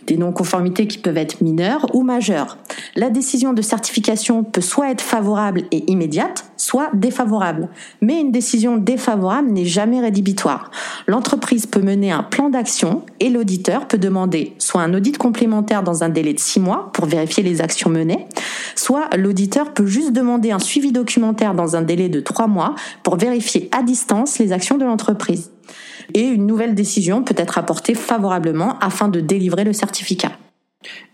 Des 0.07 0.17
non-conformités 0.17 0.87
qui 0.87 0.99
peuvent 0.99 1.17
être 1.17 1.41
mineures 1.41 1.87
ou 1.95 2.03
majeures. 2.03 2.59
La 2.95 3.11
décision 3.11 3.53
de 3.53 3.63
certification 3.63 4.45
peut 4.45 4.61
soit 4.61 4.91
être 4.91 5.03
favorable 5.03 5.65
et 5.73 5.91
immédiate, 5.91 6.51
soit 6.71 6.91
défavorable. 6.95 7.69
Mais 8.01 8.21
une 8.21 8.31
décision 8.31 8.77
défavorable 8.77 9.51
n'est 9.51 9.65
jamais 9.65 10.01
rédhibitoire. 10.01 10.71
L'entreprise 11.09 11.67
peut 11.67 11.81
mener 11.81 12.13
un 12.13 12.23
plan 12.23 12.49
d'action 12.49 13.05
et 13.19 13.29
l'auditeur 13.29 13.89
peut 13.89 13.99
demander 13.99 14.55
soit 14.59 14.81
un 14.81 14.95
audit 14.95 15.19
complémentaire 15.19 15.83
dans 15.83 16.05
un 16.05 16.09
délai 16.09 16.33
de 16.33 16.39
six 16.39 16.61
mois 16.61 16.93
pour 16.93 17.07
vérifier 17.07 17.43
les 17.43 17.61
actions 17.61 17.91
menées, 17.91 18.29
soit 18.77 19.09
l'auditeur 19.17 19.75
peut 19.75 19.87
juste 19.87 20.13
demander 20.13 20.53
un 20.53 20.61
suivi 20.61 20.93
documentaire 20.93 21.55
dans 21.55 21.75
un 21.75 21.83
délai 21.83 22.09
de 22.09 22.21
trois 22.21 22.47
mois 22.47 22.77
pour 23.03 23.17
vérifier 23.17 23.69
à 23.77 23.83
distance 23.83 24.39
les 24.39 24.53
actions 24.53 24.79
de 24.79 24.85
l'entreprise. 24.85 25.51
Et 26.15 26.23
une 26.23 26.47
nouvelle 26.47 26.77
décision 26.77 27.25
peut 27.25 27.35
être 27.37 27.59
apportée 27.59 27.95
favorablement 27.95 28.79
afin 28.79 29.09
de 29.09 29.19
délivrer 29.19 29.65
le 29.65 29.73
certificat. 29.73 30.31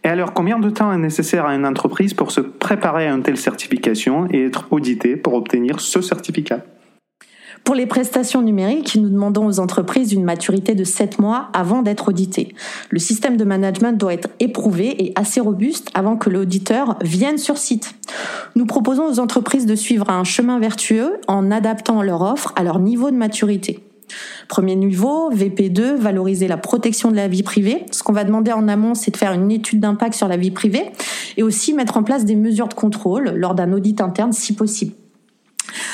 Et 0.04 0.08
alors, 0.08 0.32
combien 0.32 0.58
de 0.58 0.70
temps 0.70 0.92
est 0.92 0.98
nécessaire 0.98 1.46
à 1.46 1.54
une 1.54 1.66
entreprise 1.66 2.14
pour 2.14 2.30
se 2.30 2.40
préparer 2.40 3.08
à 3.08 3.12
une 3.12 3.22
telle 3.22 3.36
certification 3.36 4.28
et 4.30 4.44
être 4.44 4.68
auditée 4.70 5.16
pour 5.16 5.34
obtenir 5.34 5.80
ce 5.80 6.00
certificat? 6.00 6.60
Pour 7.64 7.74
les 7.74 7.86
prestations 7.86 8.42
numériques, 8.42 8.94
nous 8.94 9.08
demandons 9.08 9.44
aux 9.44 9.58
entreprises 9.58 10.12
une 10.12 10.22
maturité 10.22 10.76
de 10.76 10.84
7 10.84 11.18
mois 11.18 11.48
avant 11.52 11.82
d'être 11.82 12.10
audité. 12.10 12.54
Le 12.90 13.00
système 13.00 13.36
de 13.36 13.42
management 13.42 13.98
doit 13.98 14.14
être 14.14 14.28
éprouvé 14.38 15.04
et 15.04 15.12
assez 15.16 15.40
robuste 15.40 15.90
avant 15.94 16.16
que 16.16 16.30
l'auditeur 16.30 16.96
vienne 17.02 17.38
sur 17.38 17.58
site. 17.58 17.96
Nous 18.54 18.66
proposons 18.66 19.08
aux 19.08 19.18
entreprises 19.18 19.66
de 19.66 19.74
suivre 19.74 20.08
un 20.10 20.22
chemin 20.22 20.60
vertueux 20.60 21.14
en 21.26 21.50
adaptant 21.50 22.02
leur 22.02 22.22
offre 22.22 22.52
à 22.54 22.62
leur 22.62 22.78
niveau 22.78 23.10
de 23.10 23.16
maturité. 23.16 23.80
Premier 24.48 24.76
niveau, 24.76 25.30
VP2, 25.32 25.94
valoriser 25.94 26.48
la 26.48 26.56
protection 26.56 27.10
de 27.10 27.16
la 27.16 27.28
vie 27.28 27.42
privée. 27.42 27.84
Ce 27.90 28.02
qu'on 28.02 28.12
va 28.12 28.24
demander 28.24 28.52
en 28.52 28.68
amont, 28.68 28.94
c'est 28.94 29.10
de 29.10 29.16
faire 29.16 29.32
une 29.32 29.50
étude 29.50 29.80
d'impact 29.80 30.14
sur 30.14 30.28
la 30.28 30.36
vie 30.36 30.50
privée 30.50 30.84
et 31.36 31.42
aussi 31.42 31.74
mettre 31.74 31.96
en 31.96 32.02
place 32.02 32.24
des 32.24 32.36
mesures 32.36 32.68
de 32.68 32.74
contrôle 32.74 33.30
lors 33.30 33.54
d'un 33.54 33.72
audit 33.72 34.00
interne 34.00 34.32
si 34.32 34.54
possible. 34.54 34.92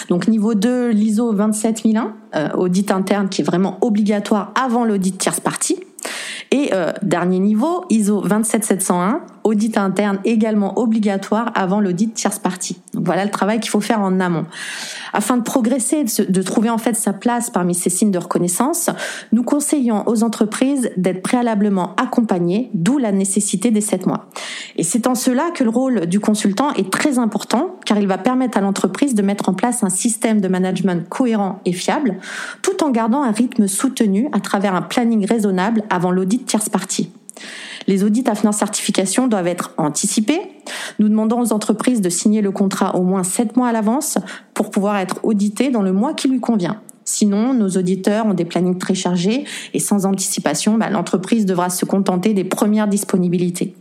Donc 0.08 0.28
niveau 0.28 0.54
2, 0.54 0.90
l'ISO 0.90 1.32
27001, 1.32 2.14
euh, 2.34 2.48
audit 2.54 2.90
interne 2.90 3.28
qui 3.28 3.40
est 3.40 3.44
vraiment 3.44 3.78
obligatoire 3.80 4.52
avant 4.54 4.84
l'audit 4.84 5.16
tierce 5.16 5.40
partie. 5.40 5.78
Et 6.50 6.70
euh, 6.72 6.92
dernier 7.02 7.38
niveau, 7.38 7.84
ISO 7.88 8.20
27701, 8.20 9.22
audit 9.44 9.76
interne 9.76 10.18
également 10.24 10.78
obligatoire 10.78 11.50
avant 11.54 11.80
l'audit 11.80 12.14
tierce 12.14 12.38
partie. 12.38 12.80
Voilà 12.94 13.24
le 13.24 13.30
travail 13.30 13.60
qu'il 13.60 13.70
faut 13.70 13.80
faire 13.80 14.00
en 14.00 14.20
amont. 14.20 14.46
Afin 15.12 15.36
de 15.36 15.42
progresser, 15.42 16.04
de, 16.04 16.42
trouver 16.42 16.70
en 16.70 16.78
fait 16.78 16.94
sa 16.94 17.12
place 17.12 17.50
parmi 17.50 17.74
ces 17.74 17.90
signes 17.90 18.10
de 18.10 18.18
reconnaissance, 18.18 18.90
nous 19.32 19.42
conseillons 19.42 20.08
aux 20.08 20.22
entreprises 20.22 20.90
d'être 20.96 21.22
préalablement 21.22 21.94
accompagnées, 21.96 22.70
d'où 22.74 22.98
la 22.98 23.12
nécessité 23.12 23.70
des 23.70 23.80
sept 23.80 24.06
mois. 24.06 24.26
Et 24.76 24.82
c'est 24.82 25.06
en 25.06 25.14
cela 25.14 25.50
que 25.54 25.64
le 25.64 25.70
rôle 25.70 26.06
du 26.06 26.20
consultant 26.20 26.72
est 26.74 26.90
très 26.90 27.18
important, 27.18 27.76
car 27.84 27.98
il 27.98 28.06
va 28.06 28.18
permettre 28.18 28.58
à 28.58 28.60
l'entreprise 28.60 29.14
de 29.14 29.22
mettre 29.22 29.48
en 29.48 29.54
place 29.54 29.82
un 29.82 29.90
système 29.90 30.40
de 30.40 30.48
management 30.48 31.08
cohérent 31.08 31.60
et 31.64 31.72
fiable, 31.72 32.16
tout 32.62 32.82
en 32.82 32.90
gardant 32.90 33.22
un 33.22 33.32
rythme 33.32 33.66
soutenu 33.66 34.28
à 34.32 34.40
travers 34.40 34.74
un 34.74 34.82
planning 34.82 35.26
raisonnable 35.26 35.82
avant 35.90 36.10
l'audit 36.10 36.44
tierce 36.44 36.68
partie. 36.68 37.10
Les 37.92 38.04
audits 38.04 38.24
AFNOR 38.26 38.54
certification 38.54 39.26
doivent 39.26 39.48
être 39.48 39.74
anticipés. 39.76 40.40
Nous 40.98 41.10
demandons 41.10 41.42
aux 41.42 41.52
entreprises 41.52 42.00
de 42.00 42.08
signer 42.08 42.40
le 42.40 42.50
contrat 42.50 42.96
au 42.96 43.02
moins 43.02 43.22
7 43.22 43.54
mois 43.54 43.68
à 43.68 43.72
l'avance 43.72 44.16
pour 44.54 44.70
pouvoir 44.70 44.96
être 44.96 45.16
audités 45.24 45.68
dans 45.68 45.82
le 45.82 45.92
mois 45.92 46.14
qui 46.14 46.28
lui 46.28 46.40
convient. 46.40 46.80
Sinon, 47.04 47.52
nos 47.52 47.68
auditeurs 47.68 48.24
ont 48.24 48.32
des 48.32 48.46
plannings 48.46 48.78
très 48.78 48.94
chargés 48.94 49.44
et 49.74 49.78
sans 49.78 50.06
anticipation, 50.06 50.78
bah, 50.78 50.88
l'entreprise 50.88 51.44
devra 51.44 51.68
se 51.68 51.84
contenter 51.84 52.32
des 52.32 52.44
premières 52.44 52.88
disponibilités. 52.88 53.74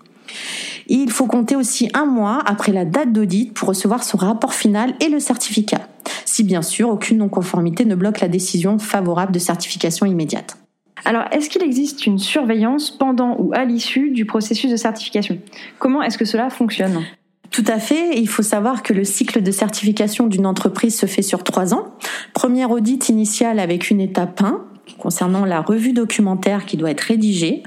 Il 0.87 1.09
faut 1.09 1.27
compter 1.27 1.55
aussi 1.55 1.87
un 1.93 2.05
mois 2.05 2.43
après 2.45 2.73
la 2.73 2.83
date 2.83 3.13
d'audit 3.13 3.53
pour 3.53 3.69
recevoir 3.69 4.03
son 4.03 4.17
rapport 4.17 4.53
final 4.53 4.93
et 4.99 5.07
le 5.07 5.21
certificat, 5.21 5.87
si 6.25 6.43
bien 6.43 6.63
sûr 6.63 6.89
aucune 6.89 7.19
non-conformité 7.19 7.85
ne 7.85 7.95
bloque 7.95 8.19
la 8.19 8.27
décision 8.27 8.77
favorable 8.77 9.31
de 9.31 9.39
certification 9.39 10.05
immédiate. 10.05 10.57
Alors, 11.05 11.25
est-ce 11.31 11.49
qu'il 11.49 11.63
existe 11.63 12.05
une 12.05 12.19
surveillance 12.19 12.91
pendant 12.91 13.35
ou 13.39 13.51
à 13.53 13.65
l'issue 13.65 14.11
du 14.11 14.25
processus 14.25 14.71
de 14.71 14.75
certification? 14.75 15.37
Comment 15.79 16.01
est-ce 16.01 16.17
que 16.17 16.25
cela 16.25 16.49
fonctionne? 16.49 17.03
Tout 17.51 17.65
à 17.67 17.79
fait. 17.79 18.17
Il 18.17 18.29
faut 18.29 18.43
savoir 18.43 18.81
que 18.81 18.93
le 18.93 19.03
cycle 19.03 19.41
de 19.41 19.51
certification 19.51 20.27
d'une 20.27 20.45
entreprise 20.45 20.97
se 20.97 21.05
fait 21.05 21.21
sur 21.21 21.43
trois 21.43 21.73
ans. 21.73 21.93
Premier 22.33 22.65
audit 22.65 23.09
initial 23.09 23.59
avec 23.59 23.89
une 23.89 23.99
étape 23.99 24.41
1 24.41 24.65
concernant 24.97 25.45
la 25.45 25.61
revue 25.61 25.93
documentaire 25.93 26.65
qui 26.65 26.77
doit 26.77 26.91
être 26.91 27.01
rédigée, 27.01 27.63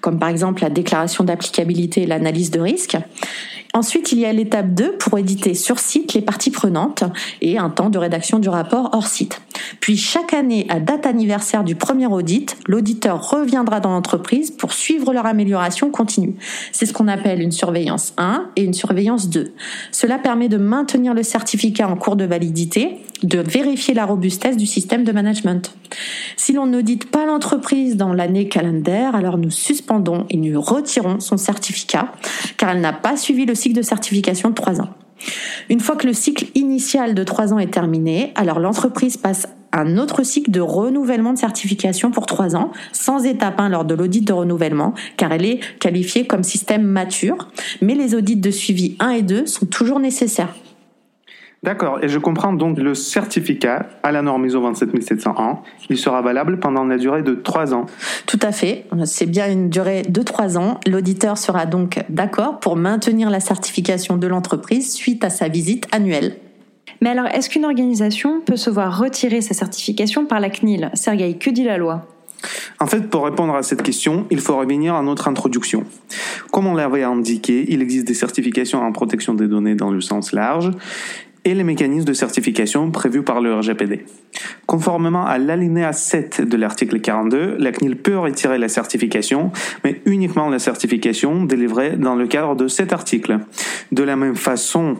comme 0.00 0.18
par 0.18 0.28
exemple 0.28 0.62
la 0.62 0.70
déclaration 0.70 1.24
d'applicabilité 1.24 2.02
et 2.02 2.06
l'analyse 2.06 2.50
de 2.50 2.60
risque. 2.60 2.96
Ensuite, 3.74 4.12
il 4.12 4.20
y 4.20 4.24
a 4.24 4.32
l'étape 4.32 4.72
2 4.72 4.98
pour 4.98 5.18
éditer 5.18 5.54
sur 5.54 5.80
site 5.80 6.14
les 6.14 6.20
parties 6.20 6.52
prenantes 6.52 7.02
et 7.40 7.58
un 7.58 7.70
temps 7.70 7.90
de 7.90 7.98
rédaction 7.98 8.38
du 8.38 8.48
rapport 8.48 8.90
hors 8.92 9.08
site. 9.08 9.40
Puis 9.80 9.96
chaque 9.96 10.34
année, 10.34 10.66
à 10.68 10.80
date 10.80 11.06
anniversaire 11.06 11.64
du 11.64 11.74
premier 11.74 12.06
audit, 12.06 12.56
l'auditeur 12.66 13.30
reviendra 13.30 13.80
dans 13.80 13.90
l'entreprise 13.90 14.50
pour 14.50 14.72
suivre 14.72 15.12
leur 15.12 15.26
amélioration 15.26 15.90
continue. 15.90 16.34
C'est 16.72 16.86
ce 16.86 16.92
qu'on 16.92 17.08
appelle 17.08 17.40
une 17.40 17.52
surveillance 17.52 18.12
1 18.16 18.50
et 18.56 18.64
une 18.64 18.74
surveillance 18.74 19.28
2. 19.28 19.52
Cela 19.92 20.18
permet 20.18 20.48
de 20.48 20.56
maintenir 20.56 21.14
le 21.14 21.22
certificat 21.22 21.88
en 21.88 21.96
cours 21.96 22.16
de 22.16 22.24
validité, 22.24 22.98
de 23.22 23.38
vérifier 23.38 23.94
la 23.94 24.04
robustesse 24.04 24.56
du 24.56 24.66
système 24.66 25.04
de 25.04 25.12
management. 25.12 25.74
Si 26.36 26.52
l'on 26.52 26.66
n'audite 26.66 27.10
pas 27.10 27.26
l'entreprise 27.26 27.96
dans 27.96 28.12
l'année 28.12 28.48
calendaire, 28.48 29.14
alors 29.14 29.38
nous 29.38 29.50
suspendons 29.50 30.26
et 30.30 30.36
nous 30.36 30.60
retirons 30.60 31.20
son 31.20 31.36
certificat 31.36 32.12
car 32.56 32.70
elle 32.70 32.80
n'a 32.80 32.92
pas 32.92 33.16
suivi 33.16 33.46
le 33.46 33.54
cycle 33.54 33.76
de 33.76 33.82
certification 33.82 34.50
de 34.50 34.54
trois 34.54 34.80
ans. 34.80 34.90
Une 35.68 35.80
fois 35.80 35.96
que 35.96 36.06
le 36.06 36.12
cycle 36.12 36.46
initial 36.54 37.14
de 37.14 37.24
trois 37.24 37.52
ans 37.52 37.58
est 37.58 37.72
terminé, 37.72 38.32
alors 38.34 38.60
l'entreprise 38.60 39.16
passe 39.16 39.46
un 39.72 39.98
autre 39.98 40.22
cycle 40.22 40.50
de 40.50 40.60
renouvellement 40.60 41.32
de 41.32 41.38
certification 41.38 42.10
pour 42.10 42.26
trois 42.26 42.54
ans, 42.54 42.70
sans 42.92 43.24
étape 43.24 43.58
1 43.58 43.68
lors 43.68 43.84
de 43.84 43.94
l'audit 43.94 44.22
de 44.22 44.32
renouvellement, 44.32 44.94
car 45.16 45.32
elle 45.32 45.44
est 45.44 45.60
qualifiée 45.80 46.26
comme 46.26 46.44
système 46.44 46.84
mature, 46.84 47.48
mais 47.82 47.94
les 47.94 48.14
audits 48.14 48.36
de 48.36 48.50
suivi 48.50 48.96
1 49.00 49.10
et 49.10 49.22
2 49.22 49.46
sont 49.46 49.66
toujours 49.66 49.98
nécessaires. 49.98 50.54
D'accord, 51.64 52.04
et 52.04 52.08
je 52.08 52.18
comprends 52.18 52.52
donc 52.52 52.76
le 52.76 52.94
certificat 52.94 53.86
à 54.02 54.12
la 54.12 54.20
norme 54.20 54.44
ISO 54.44 54.60
27701, 54.60 55.60
il 55.88 55.96
sera 55.96 56.20
valable 56.20 56.60
pendant 56.60 56.84
la 56.84 56.98
durée 56.98 57.22
de 57.22 57.32
3 57.32 57.72
ans. 57.72 57.86
Tout 58.26 58.38
à 58.42 58.52
fait, 58.52 58.84
c'est 59.06 59.24
bien 59.24 59.50
une 59.50 59.70
durée 59.70 60.02
de 60.02 60.20
3 60.20 60.58
ans. 60.58 60.78
L'auditeur 60.86 61.38
sera 61.38 61.64
donc 61.64 62.04
d'accord 62.10 62.60
pour 62.60 62.76
maintenir 62.76 63.30
la 63.30 63.40
certification 63.40 64.18
de 64.18 64.26
l'entreprise 64.26 64.92
suite 64.92 65.24
à 65.24 65.30
sa 65.30 65.48
visite 65.48 65.88
annuelle. 65.90 66.36
Mais 67.00 67.08
alors, 67.08 67.28
est-ce 67.28 67.48
qu'une 67.48 67.64
organisation 67.64 68.42
peut 68.42 68.58
se 68.58 68.68
voir 68.68 68.98
retirer 68.98 69.40
sa 69.40 69.54
certification 69.54 70.26
par 70.26 70.40
la 70.40 70.50
CNIL? 70.50 70.90
Sergei, 70.92 71.38
que 71.38 71.48
dit 71.48 71.64
la 71.64 71.78
loi? 71.78 72.06
En 72.78 72.86
fait, 72.86 73.08
pour 73.08 73.24
répondre 73.24 73.54
à 73.54 73.62
cette 73.62 73.82
question, 73.82 74.26
il 74.30 74.40
faut 74.40 74.58
revenir 74.58 74.94
à 74.94 75.02
notre 75.02 75.28
introduction. 75.28 75.84
Comme 76.52 76.66
on 76.66 76.74
l'avait 76.74 77.04
indiqué, 77.04 77.64
il 77.70 77.80
existe 77.80 78.06
des 78.06 78.12
certifications 78.12 78.82
en 78.82 78.92
protection 78.92 79.32
des 79.32 79.48
données 79.48 79.76
dans 79.76 79.90
le 79.90 80.02
sens 80.02 80.32
large 80.32 80.70
et 81.44 81.54
les 81.54 81.64
mécanismes 81.64 82.06
de 82.06 82.12
certification 82.12 82.90
prévus 82.90 83.22
par 83.22 83.40
le 83.40 83.54
RGPD. 83.54 84.06
Conformément 84.66 85.26
à 85.26 85.38
l'alinéa 85.38 85.92
7 85.92 86.42
de 86.42 86.56
l'article 86.56 87.00
42, 87.00 87.56
la 87.58 87.72
CNIL 87.72 87.96
peut 87.96 88.18
retirer 88.18 88.58
la 88.58 88.68
certification, 88.68 89.52
mais 89.84 90.00
uniquement 90.06 90.48
la 90.48 90.58
certification 90.58 91.44
délivrée 91.44 91.96
dans 91.96 92.14
le 92.14 92.26
cadre 92.26 92.56
de 92.56 92.68
cet 92.68 92.92
article. 92.92 93.40
De 93.92 94.02
la 94.02 94.16
même 94.16 94.36
façon, 94.36 94.96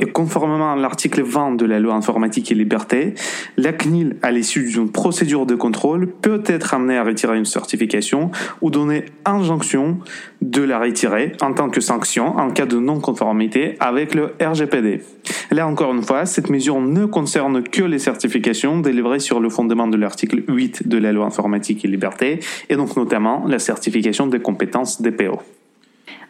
et 0.00 0.06
conformément 0.06 0.72
à 0.72 0.76
l'article 0.76 1.22
20 1.22 1.56
de 1.56 1.66
la 1.66 1.80
loi 1.80 1.94
informatique 1.94 2.50
et 2.52 2.54
liberté, 2.54 3.14
la 3.56 3.72
CNIL, 3.72 4.16
à 4.22 4.30
l'issue 4.30 4.70
d'une 4.70 4.90
procédure 4.90 5.46
de 5.46 5.54
contrôle, 5.54 6.06
peut 6.06 6.42
être 6.46 6.74
amenée 6.74 6.96
à 6.96 7.04
retirer 7.04 7.36
une 7.36 7.44
certification 7.44 8.30
ou 8.60 8.70
donner 8.70 9.06
injonction 9.24 9.98
de 10.40 10.62
la 10.62 10.78
retirer 10.78 11.32
en 11.42 11.52
tant 11.52 11.68
que 11.68 11.80
sanction 11.80 12.38
en 12.38 12.50
cas 12.50 12.66
de 12.66 12.78
non-conformité 12.78 13.76
avec 13.80 14.14
le 14.14 14.34
RGPD. 14.40 15.02
Là 15.50 15.66
encore 15.66 15.92
une 15.92 16.02
fois, 16.02 16.26
cette 16.26 16.48
mesure 16.48 16.80
ne 16.80 17.06
concerne 17.06 17.62
que 17.62 17.82
les 17.82 17.98
certifications 17.98 18.69
délivrées 18.78 19.20
sur 19.20 19.40
le 19.40 19.48
fondement 19.48 19.88
de 19.88 19.96
l'article 19.96 20.42
8 20.46 20.88
de 20.88 20.98
la 20.98 21.12
loi 21.12 21.26
informatique 21.26 21.84
et 21.84 21.88
liberté, 21.88 22.40
et 22.68 22.76
donc 22.76 22.96
notamment 22.96 23.44
la 23.46 23.58
certification 23.58 24.26
des 24.26 24.40
compétences 24.40 25.02
DPO. 25.02 25.40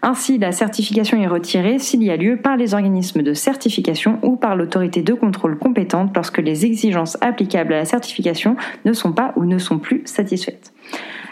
Ainsi, 0.02 0.38
la 0.38 0.52
certification 0.52 1.20
est 1.20 1.26
retirée 1.26 1.78
s'il 1.78 2.02
y 2.02 2.10
a 2.10 2.16
lieu 2.16 2.38
par 2.38 2.56
les 2.56 2.72
organismes 2.72 3.22
de 3.22 3.34
certification 3.34 4.18
ou 4.22 4.36
par 4.36 4.56
l'autorité 4.56 5.02
de 5.02 5.12
contrôle 5.12 5.58
compétente 5.58 6.12
lorsque 6.14 6.38
les 6.38 6.64
exigences 6.64 7.18
applicables 7.20 7.74
à 7.74 7.78
la 7.78 7.84
certification 7.84 8.56
ne 8.86 8.94
sont 8.94 9.12
pas 9.12 9.34
ou 9.36 9.44
ne 9.44 9.58
sont 9.58 9.78
plus 9.78 10.00
satisfaites. 10.06 10.72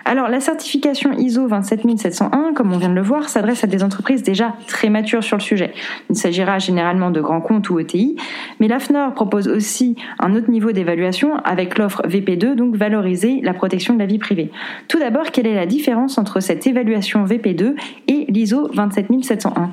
Alors, 0.04 0.28
la 0.28 0.40
certification 0.40 1.12
ISO 1.12 1.48
27701, 1.48 2.52
comme 2.54 2.72
on 2.72 2.78
vient 2.78 2.88
de 2.88 2.94
le 2.94 3.02
voir, 3.02 3.28
s'adresse 3.28 3.64
à 3.64 3.66
des 3.66 3.82
entreprises 3.82 4.22
déjà 4.22 4.54
très 4.66 4.88
matures 4.88 5.22
sur 5.22 5.36
le 5.36 5.42
sujet. 5.42 5.72
Il 6.10 6.16
s'agira 6.16 6.58
généralement 6.58 7.10
de 7.10 7.20
grands 7.20 7.40
comptes 7.40 7.68
ou 7.70 7.78
ETI, 7.78 8.16
mais 8.60 8.68
l'AFNOR 8.68 9.14
propose 9.14 9.48
aussi 9.48 9.96
un 10.18 10.34
autre 10.34 10.50
niveau 10.50 10.72
d'évaluation 10.72 11.36
avec 11.44 11.78
l'offre 11.78 12.02
VP2, 12.06 12.54
donc 12.54 12.76
valoriser 12.76 13.40
la 13.42 13.54
protection 13.54 13.94
de 13.94 13.98
la 13.98 14.06
vie 14.06 14.18
privée. 14.18 14.50
Tout 14.88 14.98
d'abord, 14.98 15.30
quelle 15.30 15.46
est 15.46 15.54
la 15.54 15.66
différence 15.66 16.18
entre 16.18 16.40
cette 16.40 16.66
évaluation 16.66 17.24
VP2 17.24 17.74
et 18.08 18.26
l'ISO 18.28 18.68
27701 18.68 19.72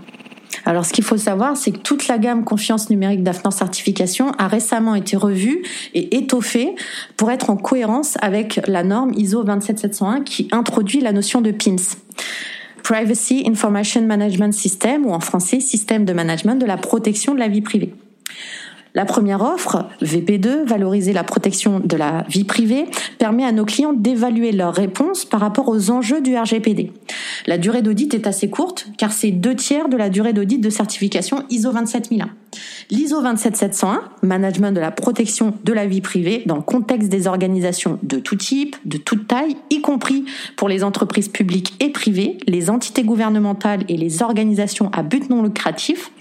alors, 0.65 0.83
ce 0.83 0.91
qu'il 0.91 1.03
faut 1.03 1.17
savoir, 1.17 1.55
c'est 1.55 1.71
que 1.71 1.77
toute 1.77 2.07
la 2.07 2.17
gamme 2.17 2.43
confiance 2.43 2.89
numérique 2.89 3.23
d'Afnan 3.23 3.51
Certification 3.51 4.31
a 4.39 4.47
récemment 4.47 4.95
été 4.95 5.15
revue 5.15 5.61
et 5.93 6.17
étoffée 6.17 6.73
pour 7.17 7.29
être 7.31 7.51
en 7.51 7.55
cohérence 7.55 8.17
avec 8.21 8.59
la 8.67 8.83
norme 8.83 9.13
ISO 9.15 9.43
27701 9.43 10.21
qui 10.21 10.47
introduit 10.51 11.01
la 11.01 11.11
notion 11.11 11.41
de 11.41 11.51
PINS. 11.51 11.97
Privacy 12.81 13.43
Information 13.47 14.01
Management 14.05 14.53
System, 14.53 15.05
ou 15.05 15.11
en 15.11 15.19
français, 15.19 15.59
système 15.59 16.05
de 16.05 16.13
management 16.13 16.55
de 16.55 16.65
la 16.65 16.77
protection 16.77 17.33
de 17.33 17.39
la 17.39 17.47
vie 17.47 17.61
privée. 17.61 17.93
La 18.95 19.03
première 19.03 19.41
offre, 19.41 19.89
VP2, 20.01 20.63
valoriser 20.65 21.11
la 21.11 21.25
protection 21.25 21.81
de 21.81 21.97
la 21.97 22.25
vie 22.29 22.45
privée, 22.45 22.85
permet 23.19 23.43
à 23.43 23.51
nos 23.51 23.65
clients 23.65 23.91
d'évaluer 23.91 24.53
leurs 24.53 24.73
réponses 24.73 25.25
par 25.25 25.41
rapport 25.41 25.67
aux 25.67 25.91
enjeux 25.91 26.21
du 26.21 26.37
RGPD. 26.37 26.93
La 27.45 27.57
durée 27.57 27.81
d'audit 27.81 28.13
est 28.13 28.25
assez 28.25 28.49
courte 28.49 28.87
car 28.97 29.11
c'est 29.11 29.31
deux 29.31 29.53
tiers 29.53 29.89
de 29.89 29.97
la 29.97 30.09
durée 30.09 30.31
d'audit 30.31 30.59
de 30.59 30.69
certification 30.69 31.43
ISO 31.49 31.73
27001. 31.73 32.29
L'ISO 32.89 33.21
27701, 33.21 34.01
management 34.21 34.71
de 34.71 34.79
la 34.79 34.91
protection 34.91 35.53
de 35.65 35.73
la 35.73 35.87
vie 35.87 35.99
privée 36.01 36.43
dans 36.45 36.55
le 36.55 36.61
contexte 36.61 37.09
des 37.09 37.27
organisations 37.27 37.99
de 38.01 38.19
tout 38.19 38.37
type, 38.37 38.77
de 38.85 38.97
toute 38.97 39.27
taille, 39.27 39.57
y 39.71 39.81
compris 39.81 40.23
pour 40.55 40.69
les 40.69 40.85
entreprises 40.85 41.27
publiques 41.27 41.73
et 41.81 41.89
privées, 41.89 42.37
les 42.47 42.69
entités 42.69 43.03
gouvernementales 43.03 43.83
et 43.89 43.97
les 43.97 44.21
organisations 44.21 44.89
à 44.93 45.03
but 45.03 45.29
non 45.29 45.43
lucratif, 45.43 46.11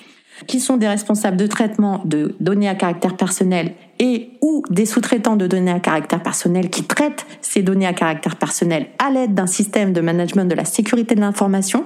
qui 0.47 0.61
sont 0.61 0.77
des 0.77 0.89
responsables 0.89 1.37
de 1.37 1.47
traitement 1.47 2.03
de 2.05 2.35
données 2.41 2.69
à 2.69 2.75
caractère 2.75 3.17
personnel 3.17 3.73
et 3.99 4.31
ou 4.41 4.63
des 4.71 4.87
sous-traitants 4.87 5.37
de 5.37 5.47
données 5.47 5.71
à 5.71 5.81
caractère 5.81 6.23
personnel 6.23 6.71
qui 6.71 6.85
traitent 6.85 7.27
ces 7.41 7.63
données 7.63 7.87
à 7.87 7.93
caractère 7.93 8.37
personnel 8.37 8.87
à 8.99 9.11
l'aide 9.11 9.35
d'un 9.35 9.47
système 9.47 9.93
de 9.93 10.01
management 10.01 10.45
de 10.45 10.55
la 10.55 10.65
sécurité 10.65 11.15
de 11.15 11.21
l'information, 11.21 11.85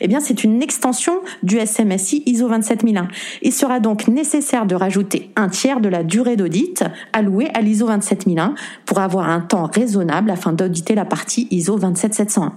eh 0.00 0.08
bien 0.08 0.20
c'est 0.20 0.44
une 0.44 0.62
extension 0.62 1.20
du 1.42 1.58
SMSI 1.58 2.22
ISO 2.26 2.48
27001. 2.48 3.08
Il 3.42 3.52
sera 3.52 3.80
donc 3.80 4.08
nécessaire 4.08 4.66
de 4.66 4.74
rajouter 4.74 5.30
un 5.36 5.48
tiers 5.48 5.80
de 5.80 5.88
la 5.88 6.02
durée 6.02 6.36
d'audit 6.36 6.84
allouée 7.12 7.50
à 7.54 7.60
l'ISO 7.60 7.86
27001 7.86 8.54
pour 8.86 8.98
avoir 8.98 9.28
un 9.28 9.40
temps 9.40 9.66
raisonnable 9.72 10.30
afin 10.30 10.52
d'auditer 10.52 10.94
la 10.94 11.04
partie 11.04 11.48
ISO 11.50 11.78
27701. 11.78 12.52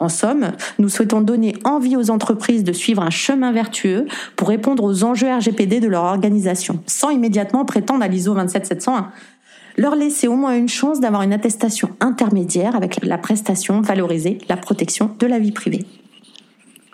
En 0.00 0.08
somme, 0.08 0.52
nous 0.78 0.88
souhaitons 0.88 1.20
donner 1.20 1.54
envie 1.64 1.96
aux 1.96 2.10
entreprises 2.10 2.64
de 2.64 2.72
suivre 2.72 3.02
un 3.02 3.10
chemin 3.10 3.52
vertueux 3.52 4.06
pour 4.36 4.48
répondre 4.48 4.84
aux 4.84 5.04
enjeux 5.04 5.28
RGPD 5.30 5.80
de 5.80 5.88
leur 5.88 6.04
organisation, 6.04 6.80
sans 6.86 7.10
immédiatement 7.10 7.64
prétendre 7.64 8.02
à 8.02 8.08
l'ISO 8.08 8.34
27701 8.46 9.10
leur 9.78 9.94
laisser 9.94 10.26
au 10.26 10.34
moins 10.34 10.56
une 10.56 10.68
chance 10.68 11.00
d'avoir 11.00 11.22
une 11.22 11.32
attestation 11.32 11.90
intermédiaire 12.00 12.74
avec 12.74 13.04
la 13.04 13.16
prestation 13.16 13.80
valorisée, 13.80 14.38
la 14.48 14.56
protection 14.56 15.14
de 15.18 15.26
la 15.26 15.38
vie 15.38 15.52
privée. 15.52 15.86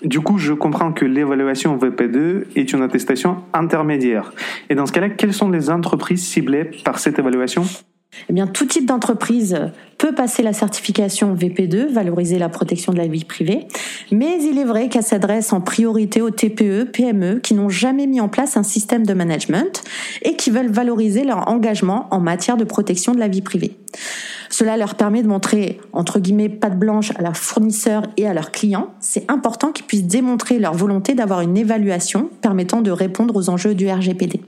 Du 0.02 0.20
coup, 0.20 0.36
je 0.36 0.52
comprends 0.52 0.92
que 0.92 1.06
l'évaluation 1.06 1.78
VP2 1.78 2.44
est 2.56 2.72
une 2.74 2.82
attestation 2.82 3.38
intermédiaire. 3.54 4.34
Et 4.68 4.74
dans 4.74 4.84
ce 4.84 4.92
cas-là, 4.92 5.08
quelles 5.08 5.32
sont 5.32 5.50
les 5.50 5.70
entreprises 5.70 6.26
ciblées 6.26 6.70
par 6.84 6.98
cette 6.98 7.18
évaluation? 7.18 7.64
Eh 8.28 8.32
bien, 8.32 8.46
tout 8.46 8.66
type 8.66 8.86
d'entreprise 8.86 9.58
peut 9.98 10.14
passer 10.14 10.42
la 10.42 10.52
certification 10.52 11.34
VP2, 11.34 11.86
valoriser 11.86 12.38
la 12.38 12.48
protection 12.48 12.92
de 12.92 12.98
la 12.98 13.06
vie 13.06 13.24
privée, 13.24 13.66
mais 14.10 14.42
il 14.42 14.58
est 14.58 14.64
vrai 14.64 14.88
qu'elle 14.88 15.02
s'adresse 15.02 15.52
en 15.52 15.60
priorité 15.60 16.20
aux 16.20 16.30
TPE, 16.30 16.84
PME 16.92 17.40
qui 17.40 17.54
n'ont 17.54 17.68
jamais 17.68 18.06
mis 18.06 18.20
en 18.20 18.28
place 18.28 18.56
un 18.56 18.62
système 18.62 19.06
de 19.06 19.14
management 19.14 19.82
et 20.22 20.36
qui 20.36 20.50
veulent 20.50 20.70
valoriser 20.70 21.24
leur 21.24 21.48
engagement 21.48 22.08
en 22.10 22.20
matière 22.20 22.56
de 22.56 22.64
protection 22.64 23.12
de 23.12 23.18
la 23.18 23.28
vie 23.28 23.42
privée. 23.42 23.76
Cela 24.50 24.76
leur 24.76 24.94
permet 24.94 25.22
de 25.22 25.28
montrer, 25.28 25.80
entre 25.92 26.20
guillemets, 26.20 26.48
patte 26.48 26.78
blanche 26.78 27.12
à 27.16 27.22
leurs 27.22 27.36
fournisseurs 27.36 28.02
et 28.16 28.26
à 28.26 28.34
leurs 28.34 28.52
clients. 28.52 28.88
C'est 29.00 29.28
important 29.30 29.72
qu'ils 29.72 29.86
puissent 29.86 30.06
démontrer 30.06 30.58
leur 30.58 30.74
volonté 30.74 31.14
d'avoir 31.14 31.40
une 31.40 31.56
évaluation 31.56 32.30
permettant 32.40 32.80
de 32.80 32.90
répondre 32.90 33.34
aux 33.36 33.50
enjeux 33.50 33.74
du 33.74 33.90
RGPD. 33.90 34.40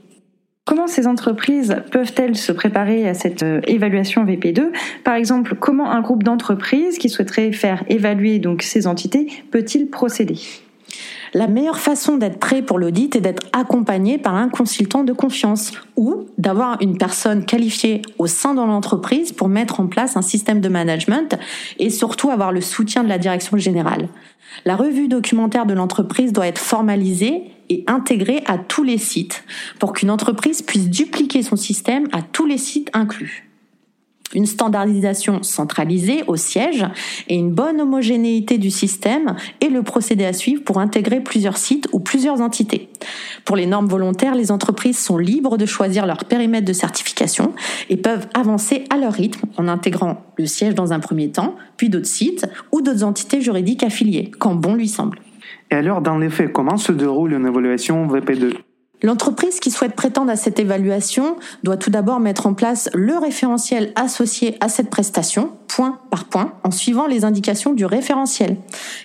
Comment 0.67 0.87
ces 0.87 1.07
entreprises 1.07 1.77
peuvent-elles 1.93 2.35
se 2.35 2.51
préparer 2.51 3.07
à 3.07 3.13
cette 3.13 3.41
euh, 3.41 3.61
évaluation 3.67 4.25
VP2 4.25 4.73
Par 5.05 5.13
exemple, 5.13 5.55
comment 5.55 5.89
un 5.89 6.01
groupe 6.01 6.23
d'entreprises 6.23 6.97
qui 6.97 7.07
souhaiterait 7.07 7.53
faire 7.53 7.85
évaluer 7.87 8.39
donc 8.39 8.63
ces 8.63 8.85
entités 8.85 9.27
peut-il 9.49 9.89
procéder? 9.89 10.37
La 11.33 11.47
meilleure 11.47 11.79
façon 11.79 12.17
d'être 12.17 12.37
prêt 12.37 12.61
pour 12.61 12.79
l'audit 12.79 13.15
est 13.15 13.21
d'être 13.21 13.47
accompagné 13.53 14.17
par 14.17 14.35
un 14.35 14.49
consultant 14.49 15.05
de 15.05 15.13
confiance 15.13 15.71
ou 15.95 16.25
d'avoir 16.37 16.81
une 16.81 16.97
personne 16.97 17.45
qualifiée 17.45 18.01
au 18.17 18.27
sein 18.27 18.53
de 18.53 18.59
l'entreprise 18.59 19.31
pour 19.31 19.47
mettre 19.47 19.79
en 19.79 19.87
place 19.87 20.17
un 20.17 20.21
système 20.21 20.59
de 20.59 20.67
management 20.67 21.39
et 21.79 21.89
surtout 21.89 22.29
avoir 22.29 22.51
le 22.51 22.59
soutien 22.59 23.05
de 23.05 23.09
la 23.09 23.17
direction 23.17 23.55
générale. 23.55 24.09
La 24.65 24.75
revue 24.75 25.07
documentaire 25.07 25.65
de 25.65 25.73
l'entreprise 25.73 26.33
doit 26.33 26.47
être 26.47 26.59
formalisée 26.59 27.53
et 27.69 27.83
intégrée 27.87 28.43
à 28.45 28.57
tous 28.57 28.83
les 28.83 28.97
sites 28.97 29.43
pour 29.79 29.93
qu'une 29.93 30.11
entreprise 30.11 30.61
puisse 30.61 30.89
dupliquer 30.89 31.43
son 31.43 31.55
système 31.55 32.07
à 32.11 32.21
tous 32.21 32.45
les 32.45 32.57
sites 32.57 32.89
inclus 32.93 33.47
une 34.33 34.45
standardisation 34.45 35.43
centralisée 35.43 36.23
au 36.27 36.35
siège 36.35 36.85
et 37.27 37.35
une 37.35 37.51
bonne 37.51 37.81
homogénéité 37.81 38.57
du 38.57 38.71
système 38.71 39.35
et 39.61 39.69
le 39.69 39.83
procédé 39.83 40.25
à 40.25 40.33
suivre 40.33 40.63
pour 40.63 40.79
intégrer 40.79 41.21
plusieurs 41.21 41.57
sites 41.57 41.87
ou 41.93 41.99
plusieurs 41.99 42.41
entités. 42.41 42.89
Pour 43.45 43.55
les 43.55 43.65
normes 43.65 43.87
volontaires, 43.87 44.35
les 44.35 44.51
entreprises 44.51 44.97
sont 44.97 45.17
libres 45.17 45.57
de 45.57 45.65
choisir 45.65 46.05
leur 46.05 46.25
périmètre 46.25 46.65
de 46.65 46.73
certification 46.73 47.53
et 47.89 47.97
peuvent 47.97 48.27
avancer 48.33 48.83
à 48.89 48.97
leur 48.97 49.13
rythme 49.13 49.47
en 49.57 49.67
intégrant 49.67 50.21
le 50.37 50.45
siège 50.45 50.75
dans 50.75 50.93
un 50.93 50.99
premier 50.99 51.31
temps, 51.31 51.55
puis 51.77 51.89
d'autres 51.89 52.05
sites 52.05 52.45
ou 52.71 52.81
d'autres 52.81 53.03
entités 53.03 53.41
juridiques 53.41 53.83
affiliées, 53.83 54.31
quand 54.39 54.55
bon 54.55 54.75
lui 54.75 54.87
semble. 54.87 55.19
Et 55.71 55.75
alors, 55.75 56.01
dans 56.01 56.17
les 56.17 56.29
faits, 56.29 56.51
comment 56.53 56.77
se 56.77 56.91
déroule 56.91 57.33
une 57.33 57.45
évaluation 57.45 58.07
VP2 58.07 58.53
L'entreprise 59.03 59.59
qui 59.59 59.69
souhaite 59.69 59.95
prétendre 59.95 60.31
à 60.31 60.35
cette 60.35 60.59
évaluation 60.59 61.35
doit 61.61 61.77
tout 61.77 61.91
d'abord 61.91 62.19
mettre 62.19 62.47
en 62.47 62.55
place 62.55 62.89
le 62.95 63.15
référentiel 63.15 63.91
associé 63.95 64.57
à 64.59 64.69
cette 64.69 64.89
prestation, 64.89 65.51
point 65.67 65.99
par 66.09 66.25
point, 66.25 66.53
en 66.63 66.71
suivant 66.71 67.05
les 67.05 67.23
indications 67.23 67.73
du 67.73 67.85
référentiel. 67.85 68.57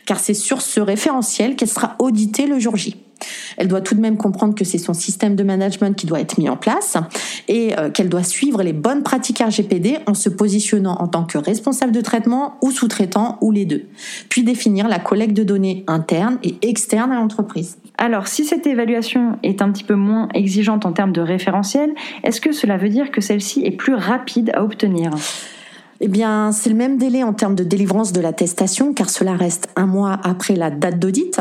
Car 0.06 0.18
c'est 0.18 0.32
sur 0.32 0.62
ce 0.62 0.80
référentiel 0.80 1.56
qu'elle 1.56 1.68
sera 1.68 1.96
auditée 1.98 2.46
le 2.46 2.58
jour 2.58 2.76
J. 2.76 3.01
Elle 3.56 3.68
doit 3.68 3.80
tout 3.80 3.94
de 3.94 4.00
même 4.00 4.16
comprendre 4.16 4.54
que 4.54 4.64
c'est 4.64 4.78
son 4.78 4.94
système 4.94 5.36
de 5.36 5.42
management 5.42 5.96
qui 5.96 6.06
doit 6.06 6.20
être 6.20 6.38
mis 6.38 6.48
en 6.48 6.56
place 6.56 6.96
et 7.48 7.78
euh, 7.78 7.90
qu'elle 7.90 8.08
doit 8.08 8.22
suivre 8.22 8.62
les 8.62 8.72
bonnes 8.72 9.02
pratiques 9.02 9.38
RGPD 9.38 9.98
en 10.06 10.14
se 10.14 10.28
positionnant 10.28 10.96
en 10.98 11.08
tant 11.08 11.24
que 11.24 11.38
responsable 11.38 11.92
de 11.92 12.00
traitement 12.00 12.56
ou 12.62 12.70
sous-traitant 12.70 13.38
ou 13.40 13.50
les 13.50 13.64
deux. 13.64 13.84
Puis 14.28 14.42
définir 14.42 14.88
la 14.88 14.98
collecte 14.98 15.36
de 15.36 15.44
données 15.44 15.84
internes 15.86 16.38
et 16.42 16.56
externes 16.62 17.12
à 17.12 17.16
l'entreprise. 17.16 17.78
Alors, 17.98 18.26
si 18.26 18.44
cette 18.44 18.66
évaluation 18.66 19.38
est 19.42 19.62
un 19.62 19.70
petit 19.70 19.84
peu 19.84 19.94
moins 19.94 20.28
exigeante 20.34 20.86
en 20.86 20.92
termes 20.92 21.12
de 21.12 21.20
référentiel, 21.20 21.94
est-ce 22.24 22.40
que 22.40 22.52
cela 22.52 22.76
veut 22.76 22.88
dire 22.88 23.10
que 23.10 23.20
celle-ci 23.20 23.64
est 23.64 23.70
plus 23.70 23.94
rapide 23.94 24.50
à 24.54 24.64
obtenir? 24.64 25.10
Eh 26.04 26.08
bien, 26.08 26.50
c'est 26.50 26.68
le 26.68 26.74
même 26.74 26.98
délai 26.98 27.22
en 27.22 27.32
termes 27.32 27.54
de 27.54 27.62
délivrance 27.62 28.12
de 28.12 28.20
l'attestation, 28.20 28.92
car 28.92 29.08
cela 29.08 29.36
reste 29.36 29.68
un 29.76 29.86
mois 29.86 30.18
après 30.24 30.56
la 30.56 30.68
date 30.68 30.98
d'audit. 30.98 31.40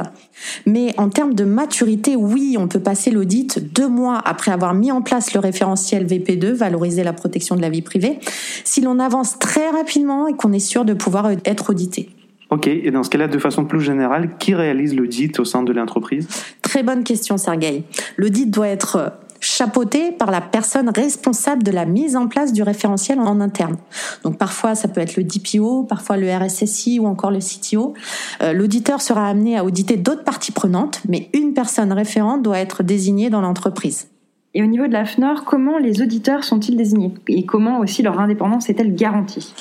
Mais 0.67 0.93
en 0.97 1.09
termes 1.09 1.33
de 1.33 1.43
maturité, 1.43 2.15
oui, 2.15 2.57
on 2.59 2.67
peut 2.67 2.79
passer 2.79 3.09
l'audit 3.09 3.73
deux 3.73 3.87
mois 3.87 4.21
après 4.23 4.51
avoir 4.51 4.75
mis 4.75 4.91
en 4.91 5.01
place 5.01 5.33
le 5.33 5.39
référentiel 5.39 6.05
VP2, 6.05 6.51
valoriser 6.51 7.03
la 7.03 7.11
protection 7.11 7.55
de 7.55 7.61
la 7.61 7.71
vie 7.71 7.81
privée, 7.81 8.19
si 8.63 8.81
l'on 8.81 8.99
avance 8.99 9.39
très 9.39 9.67
rapidement 9.71 10.27
et 10.27 10.33
qu'on 10.33 10.53
est 10.53 10.59
sûr 10.59 10.85
de 10.85 10.93
pouvoir 10.93 11.31
être 11.43 11.71
audité. 11.71 12.09
Ok, 12.51 12.67
et 12.67 12.91
dans 12.91 13.01
ce 13.01 13.09
cas-là, 13.09 13.27
de 13.27 13.39
façon 13.39 13.65
plus 13.65 13.81
générale, 13.81 14.37
qui 14.37 14.53
réalise 14.53 14.93
l'audit 14.93 15.39
au 15.39 15.45
sein 15.45 15.63
de 15.63 15.73
l'entreprise? 15.73 16.27
Très 16.61 16.83
bonne 16.83 17.03
question, 17.03 17.37
Sergei. 17.37 17.83
L'audit 18.17 18.45
doit 18.45 18.67
être 18.67 19.13
chapeauté 19.41 20.11
par 20.11 20.31
la 20.31 20.39
personne 20.39 20.89
responsable 20.89 21.63
de 21.63 21.71
la 21.71 21.85
mise 21.85 22.15
en 22.15 22.27
place 22.27 22.53
du 22.53 22.63
référentiel 22.63 23.19
en 23.19 23.41
interne. 23.41 23.75
Donc 24.23 24.37
parfois 24.37 24.75
ça 24.75 24.87
peut 24.87 25.01
être 25.01 25.17
le 25.17 25.23
DPO, 25.23 25.83
parfois 25.83 26.15
le 26.15 26.33
RSSI 26.33 26.99
ou 26.99 27.07
encore 27.07 27.31
le 27.31 27.39
CTO. 27.39 27.93
Euh, 28.41 28.53
l'auditeur 28.53 29.01
sera 29.01 29.27
amené 29.27 29.57
à 29.57 29.65
auditer 29.65 29.97
d'autres 29.97 30.23
parties 30.23 30.51
prenantes, 30.51 31.01
mais 31.09 31.29
une 31.33 31.53
personne 31.53 31.91
référente 31.91 32.43
doit 32.43 32.59
être 32.59 32.83
désignée 32.83 33.29
dans 33.29 33.41
l'entreprise. 33.41 34.07
Et 34.53 34.61
au 34.61 34.65
niveau 34.65 34.85
de 34.87 34.93
l'AFNOR, 34.93 35.45
comment 35.45 35.77
les 35.77 36.01
auditeurs 36.01 36.43
sont-ils 36.43 36.75
désignés? 36.75 37.13
Et 37.27 37.45
comment 37.45 37.79
aussi 37.79 38.03
leur 38.03 38.19
indépendance 38.19 38.69
est-elle 38.69 38.95
garantie? 38.95 39.53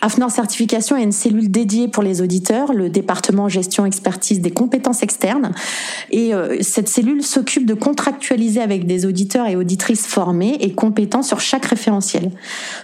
AFNOR 0.00 0.30
Certification 0.30 0.96
est 0.96 1.02
une 1.02 1.12
cellule 1.12 1.50
dédiée 1.50 1.88
pour 1.88 2.02
les 2.02 2.22
auditeurs, 2.22 2.72
le 2.72 2.88
département 2.88 3.48
gestion 3.48 3.84
expertise 3.84 4.40
des 4.40 4.52
compétences 4.52 5.02
externes. 5.02 5.52
Et 6.10 6.34
euh, 6.34 6.58
cette 6.60 6.88
cellule 6.88 7.22
s'occupe 7.22 7.66
de 7.66 7.74
contractualiser 7.74 8.60
avec 8.60 8.86
des 8.86 9.06
auditeurs 9.06 9.48
et 9.48 9.56
auditrices 9.56 10.06
formés 10.06 10.56
et 10.60 10.72
compétents 10.72 11.22
sur 11.22 11.40
chaque 11.40 11.64
référentiel. 11.64 12.30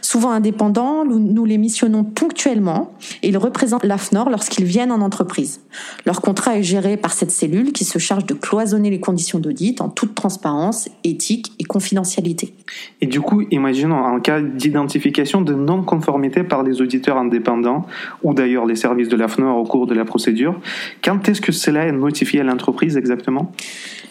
Souvent 0.03 0.31
indépendants, 0.31 1.05
nous 1.05 1.45
les 1.45 1.59
missionnons 1.59 2.03
ponctuellement 2.03 2.93
et 3.23 3.29
ils 3.29 3.39
représentent 3.39 3.85
l'AFNOR 3.85 4.29
lorsqu'ils 4.29 4.65
viennent 4.65 4.93
en 4.93 5.01
entreprise. 5.01 5.61
Leur 6.07 6.21
contrat 6.21 6.59
est 6.59 6.65
géré 6.65 6.97
par 6.97 7.13
cette 7.13 7.31
cellule 7.31 7.73
qui 7.73 7.85
se 7.85 7.99
charge 7.99 8.27
de 8.27 8.35
cloisonner 8.35 8.91
les 8.91 9.01
conditions 9.01 9.39
d'audit 9.39 9.81
en 9.81 9.89
toute 9.89 10.15
transparence, 10.15 10.89
éthique 11.05 11.53
et 11.61 11.65
confidentialité. 11.65 12.55
Et 13.01 13.07
du 13.07 13.21
coup, 13.21 13.43
imaginons 13.51 14.05
un 14.05 14.19
cas 14.19 14.41
d'identification 14.41 15.43
de 15.43 15.55
non-conformité 15.55 16.43
par 16.43 16.63
les 16.63 16.81
auditeurs 16.81 17.04
indépendants 17.13 17.87
ou 18.23 18.35
d'ailleurs 18.35 18.67
les 18.67 18.77
services 18.77 19.09
de 19.09 19.17
l'AFNOR 19.17 19.57
au 19.57 19.65
cours 19.65 19.87
de 19.87 19.95
la 19.95 20.05
procédure. 20.05 20.59
Quand 21.03 21.29
est-ce 21.29 21.41
que 21.41 21.53
cela 21.53 21.87
est 21.87 21.93
notifié 21.93 22.41
à 22.41 22.45
l'entreprise 22.45 22.97
exactement? 22.97 23.53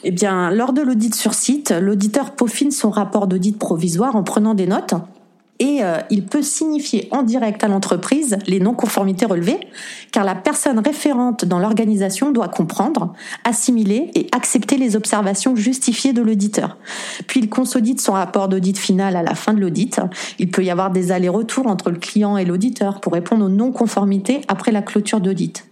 Eh 0.04 0.12
bien, 0.12 0.52
lors 0.52 0.74
de 0.74 0.82
l'audit 0.82 1.16
sur 1.16 1.34
site, 1.34 1.74
l'auditeur 1.80 2.32
peaufine 2.32 2.72
son 2.72 2.90
rapport 2.90 3.28
d'audit 3.28 3.58
provisoire 3.58 4.16
en 4.16 4.24
prenant 4.24 4.54
des 4.54 4.68
notes 4.68 4.96
et 5.64 5.82
euh, 5.82 6.00
il 6.10 6.26
peut 6.26 6.42
signifier 6.42 7.08
en 7.12 7.24
direct 7.24 7.64
à 7.64 7.70
l'entreprise 7.70 8.38
les 8.48 8.60
non-conformités 8.60 9.26
relevées, 9.26 9.62
car 10.12 10.26
la 10.26 10.36
personne 10.36 10.78
référente 10.80 11.46
dans 11.46 11.58
l'organisation 11.58 12.32
doit 12.32 12.50
comprendre, 12.50 13.14
assimiler 13.46 14.12
et 14.14 14.28
accepter 14.34 14.76
les 14.76 14.98
observations 14.98 15.56
justifiées 15.56 16.12
de 16.12 16.22
l'auditeur. 16.22 16.76
Puis 17.28 17.40
il 17.40 17.50
consolide 17.50 18.02
son 18.02 18.12
rapport 18.12 18.50
d'audit 18.50 18.78
final 18.78 19.16
à 19.16 19.24
la 19.24 19.36
fin 19.36 19.54
de 19.54 19.62
l'audit. 19.62 20.02
Il 20.38 20.52
peut 20.52 20.66
y 20.66 20.70
avoir 20.70 20.92
des 20.92 21.14
allers-retours 21.14 21.68
entre 21.68 21.92
le 21.92 21.98
client 21.98 22.36
et 22.36 22.44
l'auditeur 22.44 23.00
pour 23.00 23.14
répondre 23.14 23.46
aux 23.46 23.50
non-conformités 23.50 24.42
après 24.50 24.74
la 24.74 24.82
clôture 24.82 25.22
d'audit. 25.22 25.64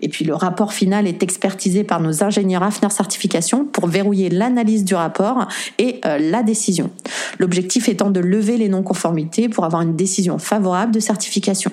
Et 0.00 0.08
puis 0.08 0.24
le 0.24 0.34
rapport 0.34 0.72
final 0.72 1.06
est 1.06 1.22
expertisé 1.22 1.84
par 1.84 2.00
nos 2.00 2.24
ingénieurs 2.24 2.62
AFNER 2.62 2.88
Certification 2.88 3.66
pour 3.66 3.88
verrouiller 3.88 4.30
l'analyse 4.30 4.84
du 4.84 4.94
rapport 4.94 5.48
et 5.76 6.00
euh, 6.06 6.18
la 6.18 6.42
décision. 6.42 6.90
L'objectif 7.38 7.90
étant 7.90 8.10
de 8.10 8.20
lever 8.20 8.56
les 8.56 8.70
non-conformités 8.70 9.33
pour 9.48 9.64
avoir 9.64 9.82
une 9.82 9.96
décision 9.96 10.38
favorable 10.38 10.92
de 10.92 11.00
certification. 11.00 11.70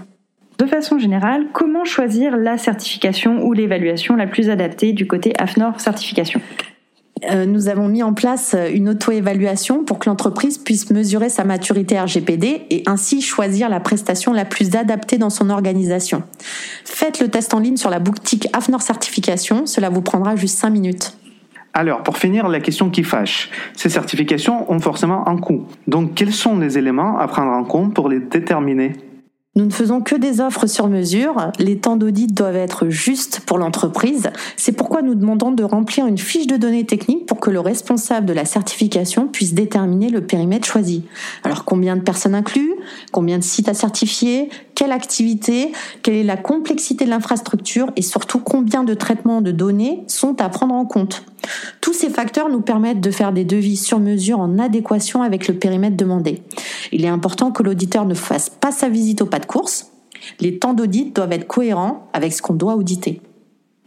De 0.57 0.65
façon 0.67 0.99
générale, 0.99 1.47
comment 1.53 1.85
choisir 1.85 2.37
la 2.37 2.57
certification 2.57 3.43
ou 3.43 3.53
l'évaluation 3.53 4.15
la 4.15 4.27
plus 4.27 4.49
adaptée 4.49 4.93
du 4.93 5.07
côté 5.07 5.33
AFNOR 5.39 5.79
certification? 5.79 6.41
Euh, 7.31 7.45
nous 7.45 7.67
avons 7.67 7.87
mis 7.87 8.03
en 8.03 8.13
place 8.13 8.55
une 8.71 8.89
auto-évaluation 8.89 9.83
pour 9.83 9.99
que 9.99 10.09
l'entreprise 10.09 10.57
puisse 10.57 10.89
mesurer 10.89 11.29
sa 11.29 11.43
maturité 11.43 11.99
RGPD 11.99 12.63
et 12.69 12.83
ainsi 12.87 13.21
choisir 13.21 13.69
la 13.69 13.79
prestation 13.79 14.33
la 14.33 14.45
plus 14.45 14.75
adaptée 14.75 15.17
dans 15.17 15.29
son 15.29 15.49
organisation. 15.49 16.23
Faites 16.83 17.19
le 17.19 17.27
test 17.29 17.53
en 17.53 17.59
ligne 17.59 17.77
sur 17.77 17.89
la 17.89 17.99
boutique 17.99 18.47
AFNOR 18.53 18.81
Certification, 18.81 19.65
cela 19.65 19.89
vous 19.89 20.01
prendra 20.01 20.35
juste 20.35 20.57
5 20.57 20.69
minutes. 20.69 21.13
Alors, 21.73 22.03
pour 22.03 22.17
finir, 22.17 22.49
la 22.49 22.59
question 22.59 22.89
qui 22.89 23.03
fâche. 23.03 23.49
Ces 23.75 23.89
certifications 23.89 24.69
ont 24.71 24.79
forcément 24.79 25.27
un 25.27 25.37
coût. 25.37 25.67
Donc, 25.87 26.15
quels 26.15 26.33
sont 26.33 26.59
les 26.59 26.77
éléments 26.77 27.17
à 27.17 27.27
prendre 27.27 27.51
en 27.51 27.63
compte 27.63 27.93
pour 27.93 28.09
les 28.09 28.19
déterminer? 28.19 28.93
Nous 29.55 29.65
ne 29.65 29.71
faisons 29.71 29.99
que 29.99 30.15
des 30.15 30.39
offres 30.39 30.65
sur 30.65 30.87
mesure. 30.87 31.51
Les 31.59 31.77
temps 31.77 31.97
d'audit 31.97 32.33
doivent 32.33 32.55
être 32.55 32.87
justes 32.87 33.41
pour 33.41 33.57
l'entreprise. 33.57 34.29
C'est 34.55 34.71
pourquoi 34.71 35.01
nous 35.01 35.13
demandons 35.13 35.51
de 35.51 35.65
remplir 35.65 36.07
une 36.07 36.17
fiche 36.17 36.47
de 36.47 36.55
données 36.55 36.85
techniques 36.85 37.25
pour 37.25 37.41
que 37.41 37.49
le 37.49 37.59
responsable 37.59 38.25
de 38.25 38.31
la 38.31 38.45
certification 38.45 39.27
puisse 39.27 39.53
déterminer 39.53 40.07
le 40.07 40.21
périmètre 40.21 40.65
choisi. 40.65 41.03
Alors 41.43 41.65
combien 41.65 41.97
de 41.97 42.01
personnes 42.01 42.33
inclus 42.33 42.71
Combien 43.11 43.39
de 43.39 43.43
sites 43.43 43.67
à 43.67 43.73
certifier? 43.73 44.49
Quelle 44.73 44.93
activité? 44.93 45.73
Quelle 46.01 46.15
est 46.15 46.23
la 46.23 46.37
complexité 46.37 47.03
de 47.03 47.09
l'infrastructure? 47.09 47.91
Et 47.97 48.01
surtout 48.01 48.39
combien 48.39 48.85
de 48.85 48.93
traitements 48.93 49.41
de 49.41 49.51
données 49.51 50.05
sont 50.07 50.41
à 50.41 50.47
prendre 50.47 50.75
en 50.75 50.85
compte? 50.85 51.25
Tous 51.81 51.93
ces 51.93 52.09
facteurs 52.09 52.49
nous 52.49 52.61
permettent 52.61 53.01
de 53.01 53.11
faire 53.11 53.33
des 53.33 53.43
devis 53.43 53.75
sur 53.75 53.99
mesure 53.99 54.39
en 54.39 54.59
adéquation 54.59 55.23
avec 55.23 55.47
le 55.47 55.55
périmètre 55.55 55.97
demandé. 55.97 56.41
Il 56.91 57.03
est 57.03 57.09
important 57.09 57.51
que 57.51 57.63
l'auditeur 57.63 58.05
ne 58.05 58.13
fasse 58.13 58.49
pas 58.49 58.71
sa 58.71 58.87
visite 58.89 59.21
au 59.21 59.25
pas 59.25 59.40
course. 59.45 59.91
Les 60.39 60.59
temps 60.59 60.73
d'audit 60.73 61.15
doivent 61.15 61.33
être 61.33 61.47
cohérents 61.47 62.07
avec 62.13 62.33
ce 62.33 62.41
qu'on 62.41 62.53
doit 62.53 62.75
auditer. 62.75 63.21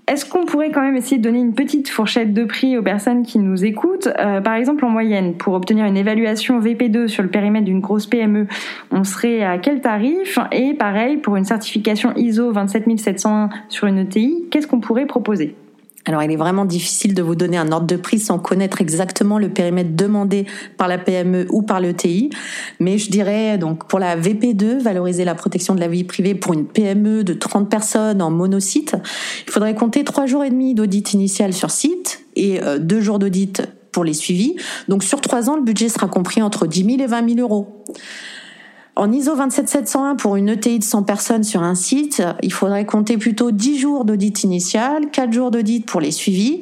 Est-ce 0.07 0.27
qu'on 0.27 0.45
pourrait 0.45 0.71
quand 0.71 0.83
même 0.83 0.97
essayer 0.97 1.17
de 1.17 1.23
donner 1.23 1.39
une 1.39 1.55
petite 1.55 1.89
fourchette 1.89 2.35
de 2.35 2.45
prix 2.45 2.77
aux 2.77 2.83
personnes 2.83 3.23
qui 3.23 3.39
nous 3.39 3.65
écoutent? 3.65 4.09
Euh, 4.19 4.43
Par 4.43 4.55
exemple, 4.55 4.85
en 4.85 4.91
moyenne, 4.91 5.35
pour 5.35 5.55
obtenir 5.55 5.87
une 5.87 5.97
évaluation 5.97 6.61
VP2 6.61 7.09
sur 7.09 7.23
le 7.23 7.31
périmètre 7.31 7.65
d'une 7.65 7.81
grosse 7.81 8.07
PME, 8.07 8.47
on 8.91 9.03
serait 9.03 9.43
à 9.43 9.57
quel 9.57 9.81
tarif? 9.81 10.39
Et 10.53 10.75
pareil, 10.75 11.17
pour 11.17 11.37
une 11.37 11.45
certification 11.45 12.13
ISO 12.17 12.53
27701 12.53 13.49
sur 13.71 13.87
une 13.87 13.99
ETI, 13.99 14.45
qu'est-ce 14.51 14.67
qu'on 14.67 14.81
pourrait 14.81 15.07
proposer? 15.07 15.57
Alors, 16.07 16.23
il 16.23 16.31
est 16.31 16.37
vraiment 16.37 16.67
difficile 16.67 17.15
de 17.15 17.23
vous 17.23 17.35
donner 17.35 17.57
un 17.57 17.73
ordre 17.73 17.87
de 17.87 17.97
prix 17.97 18.19
sans 18.19 18.39
connaître 18.39 18.83
exactement 18.83 19.39
le 19.39 19.49
périmètre 19.49 19.91
demandé 19.95 20.45
par 20.77 20.87
la 20.87 20.99
PME 20.99 21.47
ou 21.51 21.63
par 21.63 21.81
l'ETI. 21.81 22.29
Mais 22.79 22.99
je 22.99 23.11
dirais, 23.11 23.57
donc, 23.57 23.87
pour 23.89 23.99
la 23.99 24.17
VP2, 24.17 24.83
valoriser 24.83 25.25
la 25.25 25.35
protection 25.35 25.75
de 25.75 25.81
la 25.81 25.89
vie 25.89 26.05
privée 26.05 26.35
pour 26.35 26.53
une 26.53 26.67
PME 26.67 27.25
de 27.25 27.33
30 27.33 27.71
personnes 27.71 28.21
en 28.21 28.31
monosite, 28.31 28.97
il 29.47 29.51
faudrait 29.51 29.75
compter 29.75 30.05
trois 30.05 30.27
jours 30.27 30.45
et 30.45 30.51
demi 30.51 30.75
d'audit 30.75 31.15
initial 31.15 31.55
sur 31.55 31.71
site 31.71 32.25
et 32.37 32.63
euh, 32.63 32.79
deux 32.79 33.01
jours 33.01 33.19
d'audit 33.19 33.63
pour 33.91 34.05
les 34.05 34.15
suivis. 34.15 34.57
Donc, 34.89 35.05
sur 35.05 35.23
trois 35.23 35.49
ans, 35.49 35.57
le 35.57 35.63
budget 35.63 35.89
sera 35.89 36.09
compris 36.09 36.43
entre 36.43 36.67
10 36.67 36.85
000 36.85 37.03
et 37.03 37.07
20 37.07 37.35
000 37.37 37.41
euros. 37.41 37.83
En 38.97 39.11
ISO 39.11 39.35
27701 39.35 40.15
pour 40.15 40.37
une 40.37 40.49
ETI 40.49 40.79
de 40.79 40.85
100 40.85 41.03
personnes 41.03 41.43
sur 41.43 41.65
un 41.65 41.75
site, 41.75 42.23
il 42.43 42.53
faudrait 42.53 42.87
compter 42.87 43.19
plutôt 43.19 43.51
10 43.51 43.79
jours 43.79 44.05
d'audit 44.05 44.45
initial, 44.45 45.11
4 45.11 45.33
jours 45.33 45.51
d'audit 45.51 45.85
pour 45.85 46.01
les 46.01 46.13
suivis. 46.13 46.61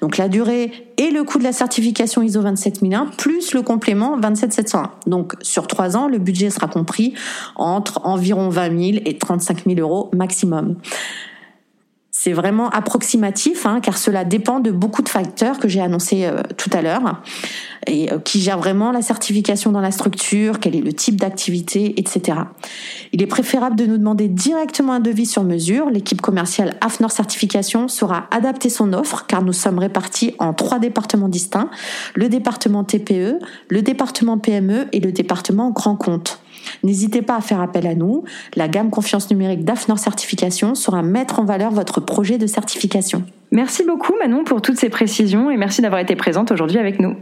Donc 0.00 0.16
la 0.16 0.28
durée 0.28 0.72
et 0.96 1.10
le 1.10 1.24
coût 1.24 1.38
de 1.38 1.44
la 1.44 1.52
certification 1.52 2.22
ISO 2.22 2.40
27001 2.40 3.10
plus 3.18 3.52
le 3.52 3.60
complément 3.60 4.16
27701. 4.16 4.92
Donc 5.06 5.34
sur 5.42 5.66
3 5.66 5.94
ans, 5.98 6.08
le 6.08 6.16
budget 6.16 6.48
sera 6.48 6.68
compris 6.68 7.12
entre 7.54 8.00
environ 8.06 8.48
20 8.48 8.92
000 8.94 9.02
et 9.04 9.18
35 9.18 9.64
000 9.66 9.78
euros 9.80 10.08
maximum. 10.14 10.76
C'est 12.16 12.32
vraiment 12.32 12.70
approximatif, 12.70 13.66
hein, 13.66 13.80
car 13.82 13.98
cela 13.98 14.24
dépend 14.24 14.60
de 14.60 14.70
beaucoup 14.70 15.02
de 15.02 15.08
facteurs 15.10 15.58
que 15.58 15.68
j'ai 15.68 15.82
annoncés 15.82 16.24
euh, 16.24 16.40
tout 16.56 16.70
à 16.72 16.80
l'heure, 16.80 17.20
et 17.86 18.12
euh, 18.12 18.18
qui 18.18 18.40
gèrent 18.40 18.58
vraiment 18.58 18.92
la 18.92 19.02
certification 19.02 19.72
dans 19.72 19.80
la 19.80 19.90
structure, 19.90 20.60
quel 20.60 20.76
est 20.76 20.80
le 20.80 20.92
type 20.92 21.16
d'activité, 21.20 21.98
etc. 21.98 22.38
Il 23.12 23.22
est 23.22 23.26
préférable 23.26 23.76
de 23.76 23.86
nous 23.86 23.98
demander 23.98 24.28
directement 24.28 24.92
un 24.92 25.00
devis 25.00 25.26
sur 25.26 25.44
mesure. 25.44 25.90
L'équipe 25.90 26.20
commerciale 26.20 26.76
AFNOR 26.80 27.10
Certification 27.10 27.88
saura 27.88 28.26
adapter 28.30 28.68
son 28.68 28.92
offre, 28.92 29.26
car 29.26 29.42
nous 29.42 29.52
sommes 29.52 29.78
répartis 29.78 30.34
en 30.38 30.54
trois 30.54 30.78
départements 30.78 31.28
distincts 31.28 31.70
le 32.14 32.28
département 32.28 32.84
TPE, 32.84 33.38
le 33.68 33.82
département 33.82 34.38
PME 34.38 34.86
et 34.92 35.00
le 35.00 35.12
département 35.12 35.70
Grand 35.70 35.96
Compte. 35.96 36.40
N'hésitez 36.82 37.22
pas 37.22 37.36
à 37.36 37.40
faire 37.40 37.60
appel 37.60 37.86
à 37.86 37.94
nous. 37.94 38.24
La 38.56 38.68
gamme 38.68 38.90
confiance 38.90 39.30
numérique 39.30 39.64
d'AFNOR 39.64 39.98
Certification 39.98 40.74
saura 40.74 41.02
mettre 41.02 41.40
en 41.40 41.44
valeur 41.44 41.70
votre 41.70 42.00
projet 42.00 42.38
de 42.38 42.46
certification. 42.46 43.24
Merci 43.50 43.84
beaucoup 43.84 44.14
Manon 44.18 44.42
pour 44.42 44.62
toutes 44.62 44.78
ces 44.78 44.88
précisions 44.88 45.50
et 45.50 45.56
merci 45.56 45.80
d'avoir 45.80 46.00
été 46.00 46.16
présente 46.16 46.50
aujourd'hui 46.50 46.78
avec 46.78 46.98
nous. 46.98 47.14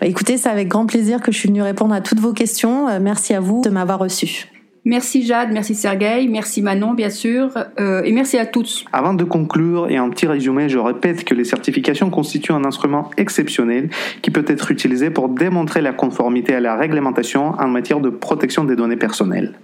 Bah, 0.00 0.06
écoutez, 0.06 0.36
c'est 0.36 0.48
avec 0.48 0.68
grand 0.68 0.86
plaisir 0.86 1.20
que 1.20 1.30
je 1.30 1.38
suis 1.38 1.48
venue 1.48 1.62
répondre 1.62 1.94
à 1.94 2.00
toutes 2.00 2.20
vos 2.20 2.32
questions. 2.32 2.88
Euh, 2.88 2.98
merci 3.00 3.34
à 3.34 3.40
vous 3.40 3.62
de 3.62 3.70
m'avoir 3.70 4.00
reçu. 4.00 4.48
Merci 4.88 5.24
Jade, 5.24 5.48
merci 5.52 5.74
Sergueï, 5.74 6.28
merci 6.28 6.62
Manon 6.62 6.94
bien 6.94 7.10
sûr, 7.10 7.50
euh, 7.80 8.04
et 8.04 8.12
merci 8.12 8.38
à 8.38 8.46
tous. 8.46 8.84
Avant 8.92 9.14
de 9.14 9.24
conclure 9.24 9.90
et 9.90 9.98
en 9.98 10.10
petit 10.10 10.28
résumé, 10.28 10.68
je 10.68 10.78
répète 10.78 11.24
que 11.24 11.34
les 11.34 11.42
certifications 11.42 12.08
constituent 12.08 12.52
un 12.52 12.64
instrument 12.64 13.10
exceptionnel 13.16 13.90
qui 14.22 14.30
peut 14.30 14.44
être 14.46 14.70
utilisé 14.70 15.10
pour 15.10 15.28
démontrer 15.28 15.82
la 15.82 15.92
conformité 15.92 16.54
à 16.54 16.60
la 16.60 16.76
réglementation 16.76 17.56
en 17.58 17.66
matière 17.66 17.98
de 17.98 18.10
protection 18.10 18.62
des 18.62 18.76
données 18.76 18.96
personnelles. 18.96 19.54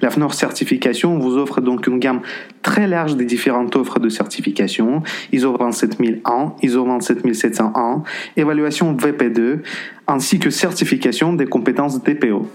La 0.00 0.10
FNOR 0.10 0.32
Certification 0.32 1.18
vous 1.18 1.38
offre 1.38 1.60
donc 1.60 1.88
une 1.88 1.98
gamme 1.98 2.20
très 2.62 2.86
large 2.86 3.16
des 3.16 3.24
différentes 3.24 3.74
offres 3.74 3.98
de 3.98 4.08
certification, 4.08 5.02
ISO 5.32 5.56
27001, 5.56 6.54
ISO 6.62 6.84
27701, 6.84 8.04
évaluation 8.36 8.94
VP2, 8.94 9.58
ainsi 10.08 10.38
que 10.38 10.50
certification 10.50 11.34
des 11.34 11.46
compétences 11.46 12.02
DPO. 12.02 12.48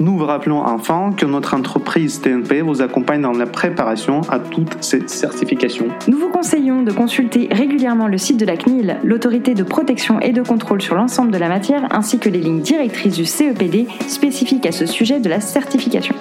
Nous 0.00 0.18
vous 0.18 0.24
rappelons 0.24 0.60
enfin 0.60 1.12
que 1.16 1.26
notre 1.26 1.54
entreprise 1.54 2.20
TNP 2.20 2.62
vous 2.62 2.82
accompagne 2.82 3.22
dans 3.22 3.32
la 3.32 3.46
préparation 3.46 4.20
à 4.28 4.38
toutes 4.38 4.82
ces 4.82 5.06
certifications. 5.08 5.88
Nous 6.08 6.18
vous 6.18 6.28
conseillons 6.28 6.82
de 6.82 6.92
consulter 6.92 7.48
régulièrement 7.50 8.08
le 8.08 8.18
site 8.18 8.38
de 8.38 8.46
la 8.46 8.56
CNIL, 8.56 8.96
l'autorité 9.04 9.54
de 9.54 9.62
protection 9.62 10.20
et 10.20 10.32
de 10.32 10.42
contrôle 10.42 10.82
sur 10.82 10.96
l'ensemble 10.96 11.30
de 11.30 11.38
la 11.38 11.48
matière, 11.48 11.86
ainsi 11.90 12.18
que 12.18 12.28
les 12.28 12.40
lignes 12.40 12.60
directrices 12.60 13.14
du 13.14 13.24
CEPD 13.24 13.86
spécifiques 14.08 14.66
à 14.66 14.72
ce 14.72 14.86
sujet 14.86 15.20
de 15.20 15.28
la 15.28 15.40
certification. 15.40 16.14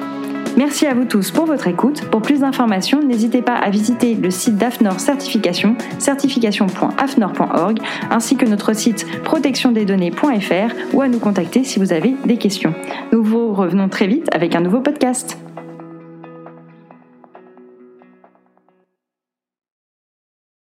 Merci 0.56 0.88
à 0.88 0.94
vous 0.94 1.06
tous 1.06 1.32
pour 1.32 1.46
votre 1.46 1.68
écoute. 1.68 2.06
Pour 2.10 2.22
plus 2.22 2.40
d'informations, 2.40 3.02
n'hésitez 3.02 3.42
pas 3.42 3.56
à 3.56 3.70
visiter 3.70 4.16
le 4.16 4.32
site 4.32 4.58
d'AFNOR 4.58 5.00
Certification, 5.00 5.76
certification.afnor.org, 6.00 7.80
ainsi 8.10 8.38
que 8.38 8.46
notre 8.46 8.74
site 8.74 9.06
protectiondesdonnées.fr 9.24 10.94
ou 10.94 11.02
à 11.02 11.08
nous 11.08 11.20
contacter 11.20 11.64
si 11.64 11.80
vous 11.80 11.94
avez 11.94 12.16
des 12.26 12.38
questions. 12.38 12.74
Nous 13.12 13.24
vous 13.24 13.54
revenons 13.54 13.90
très 13.90 14.08
vite 14.08 14.28
avec 14.34 14.56
un 14.56 14.62
nouveau 14.62 14.82
podcast. 14.82 15.38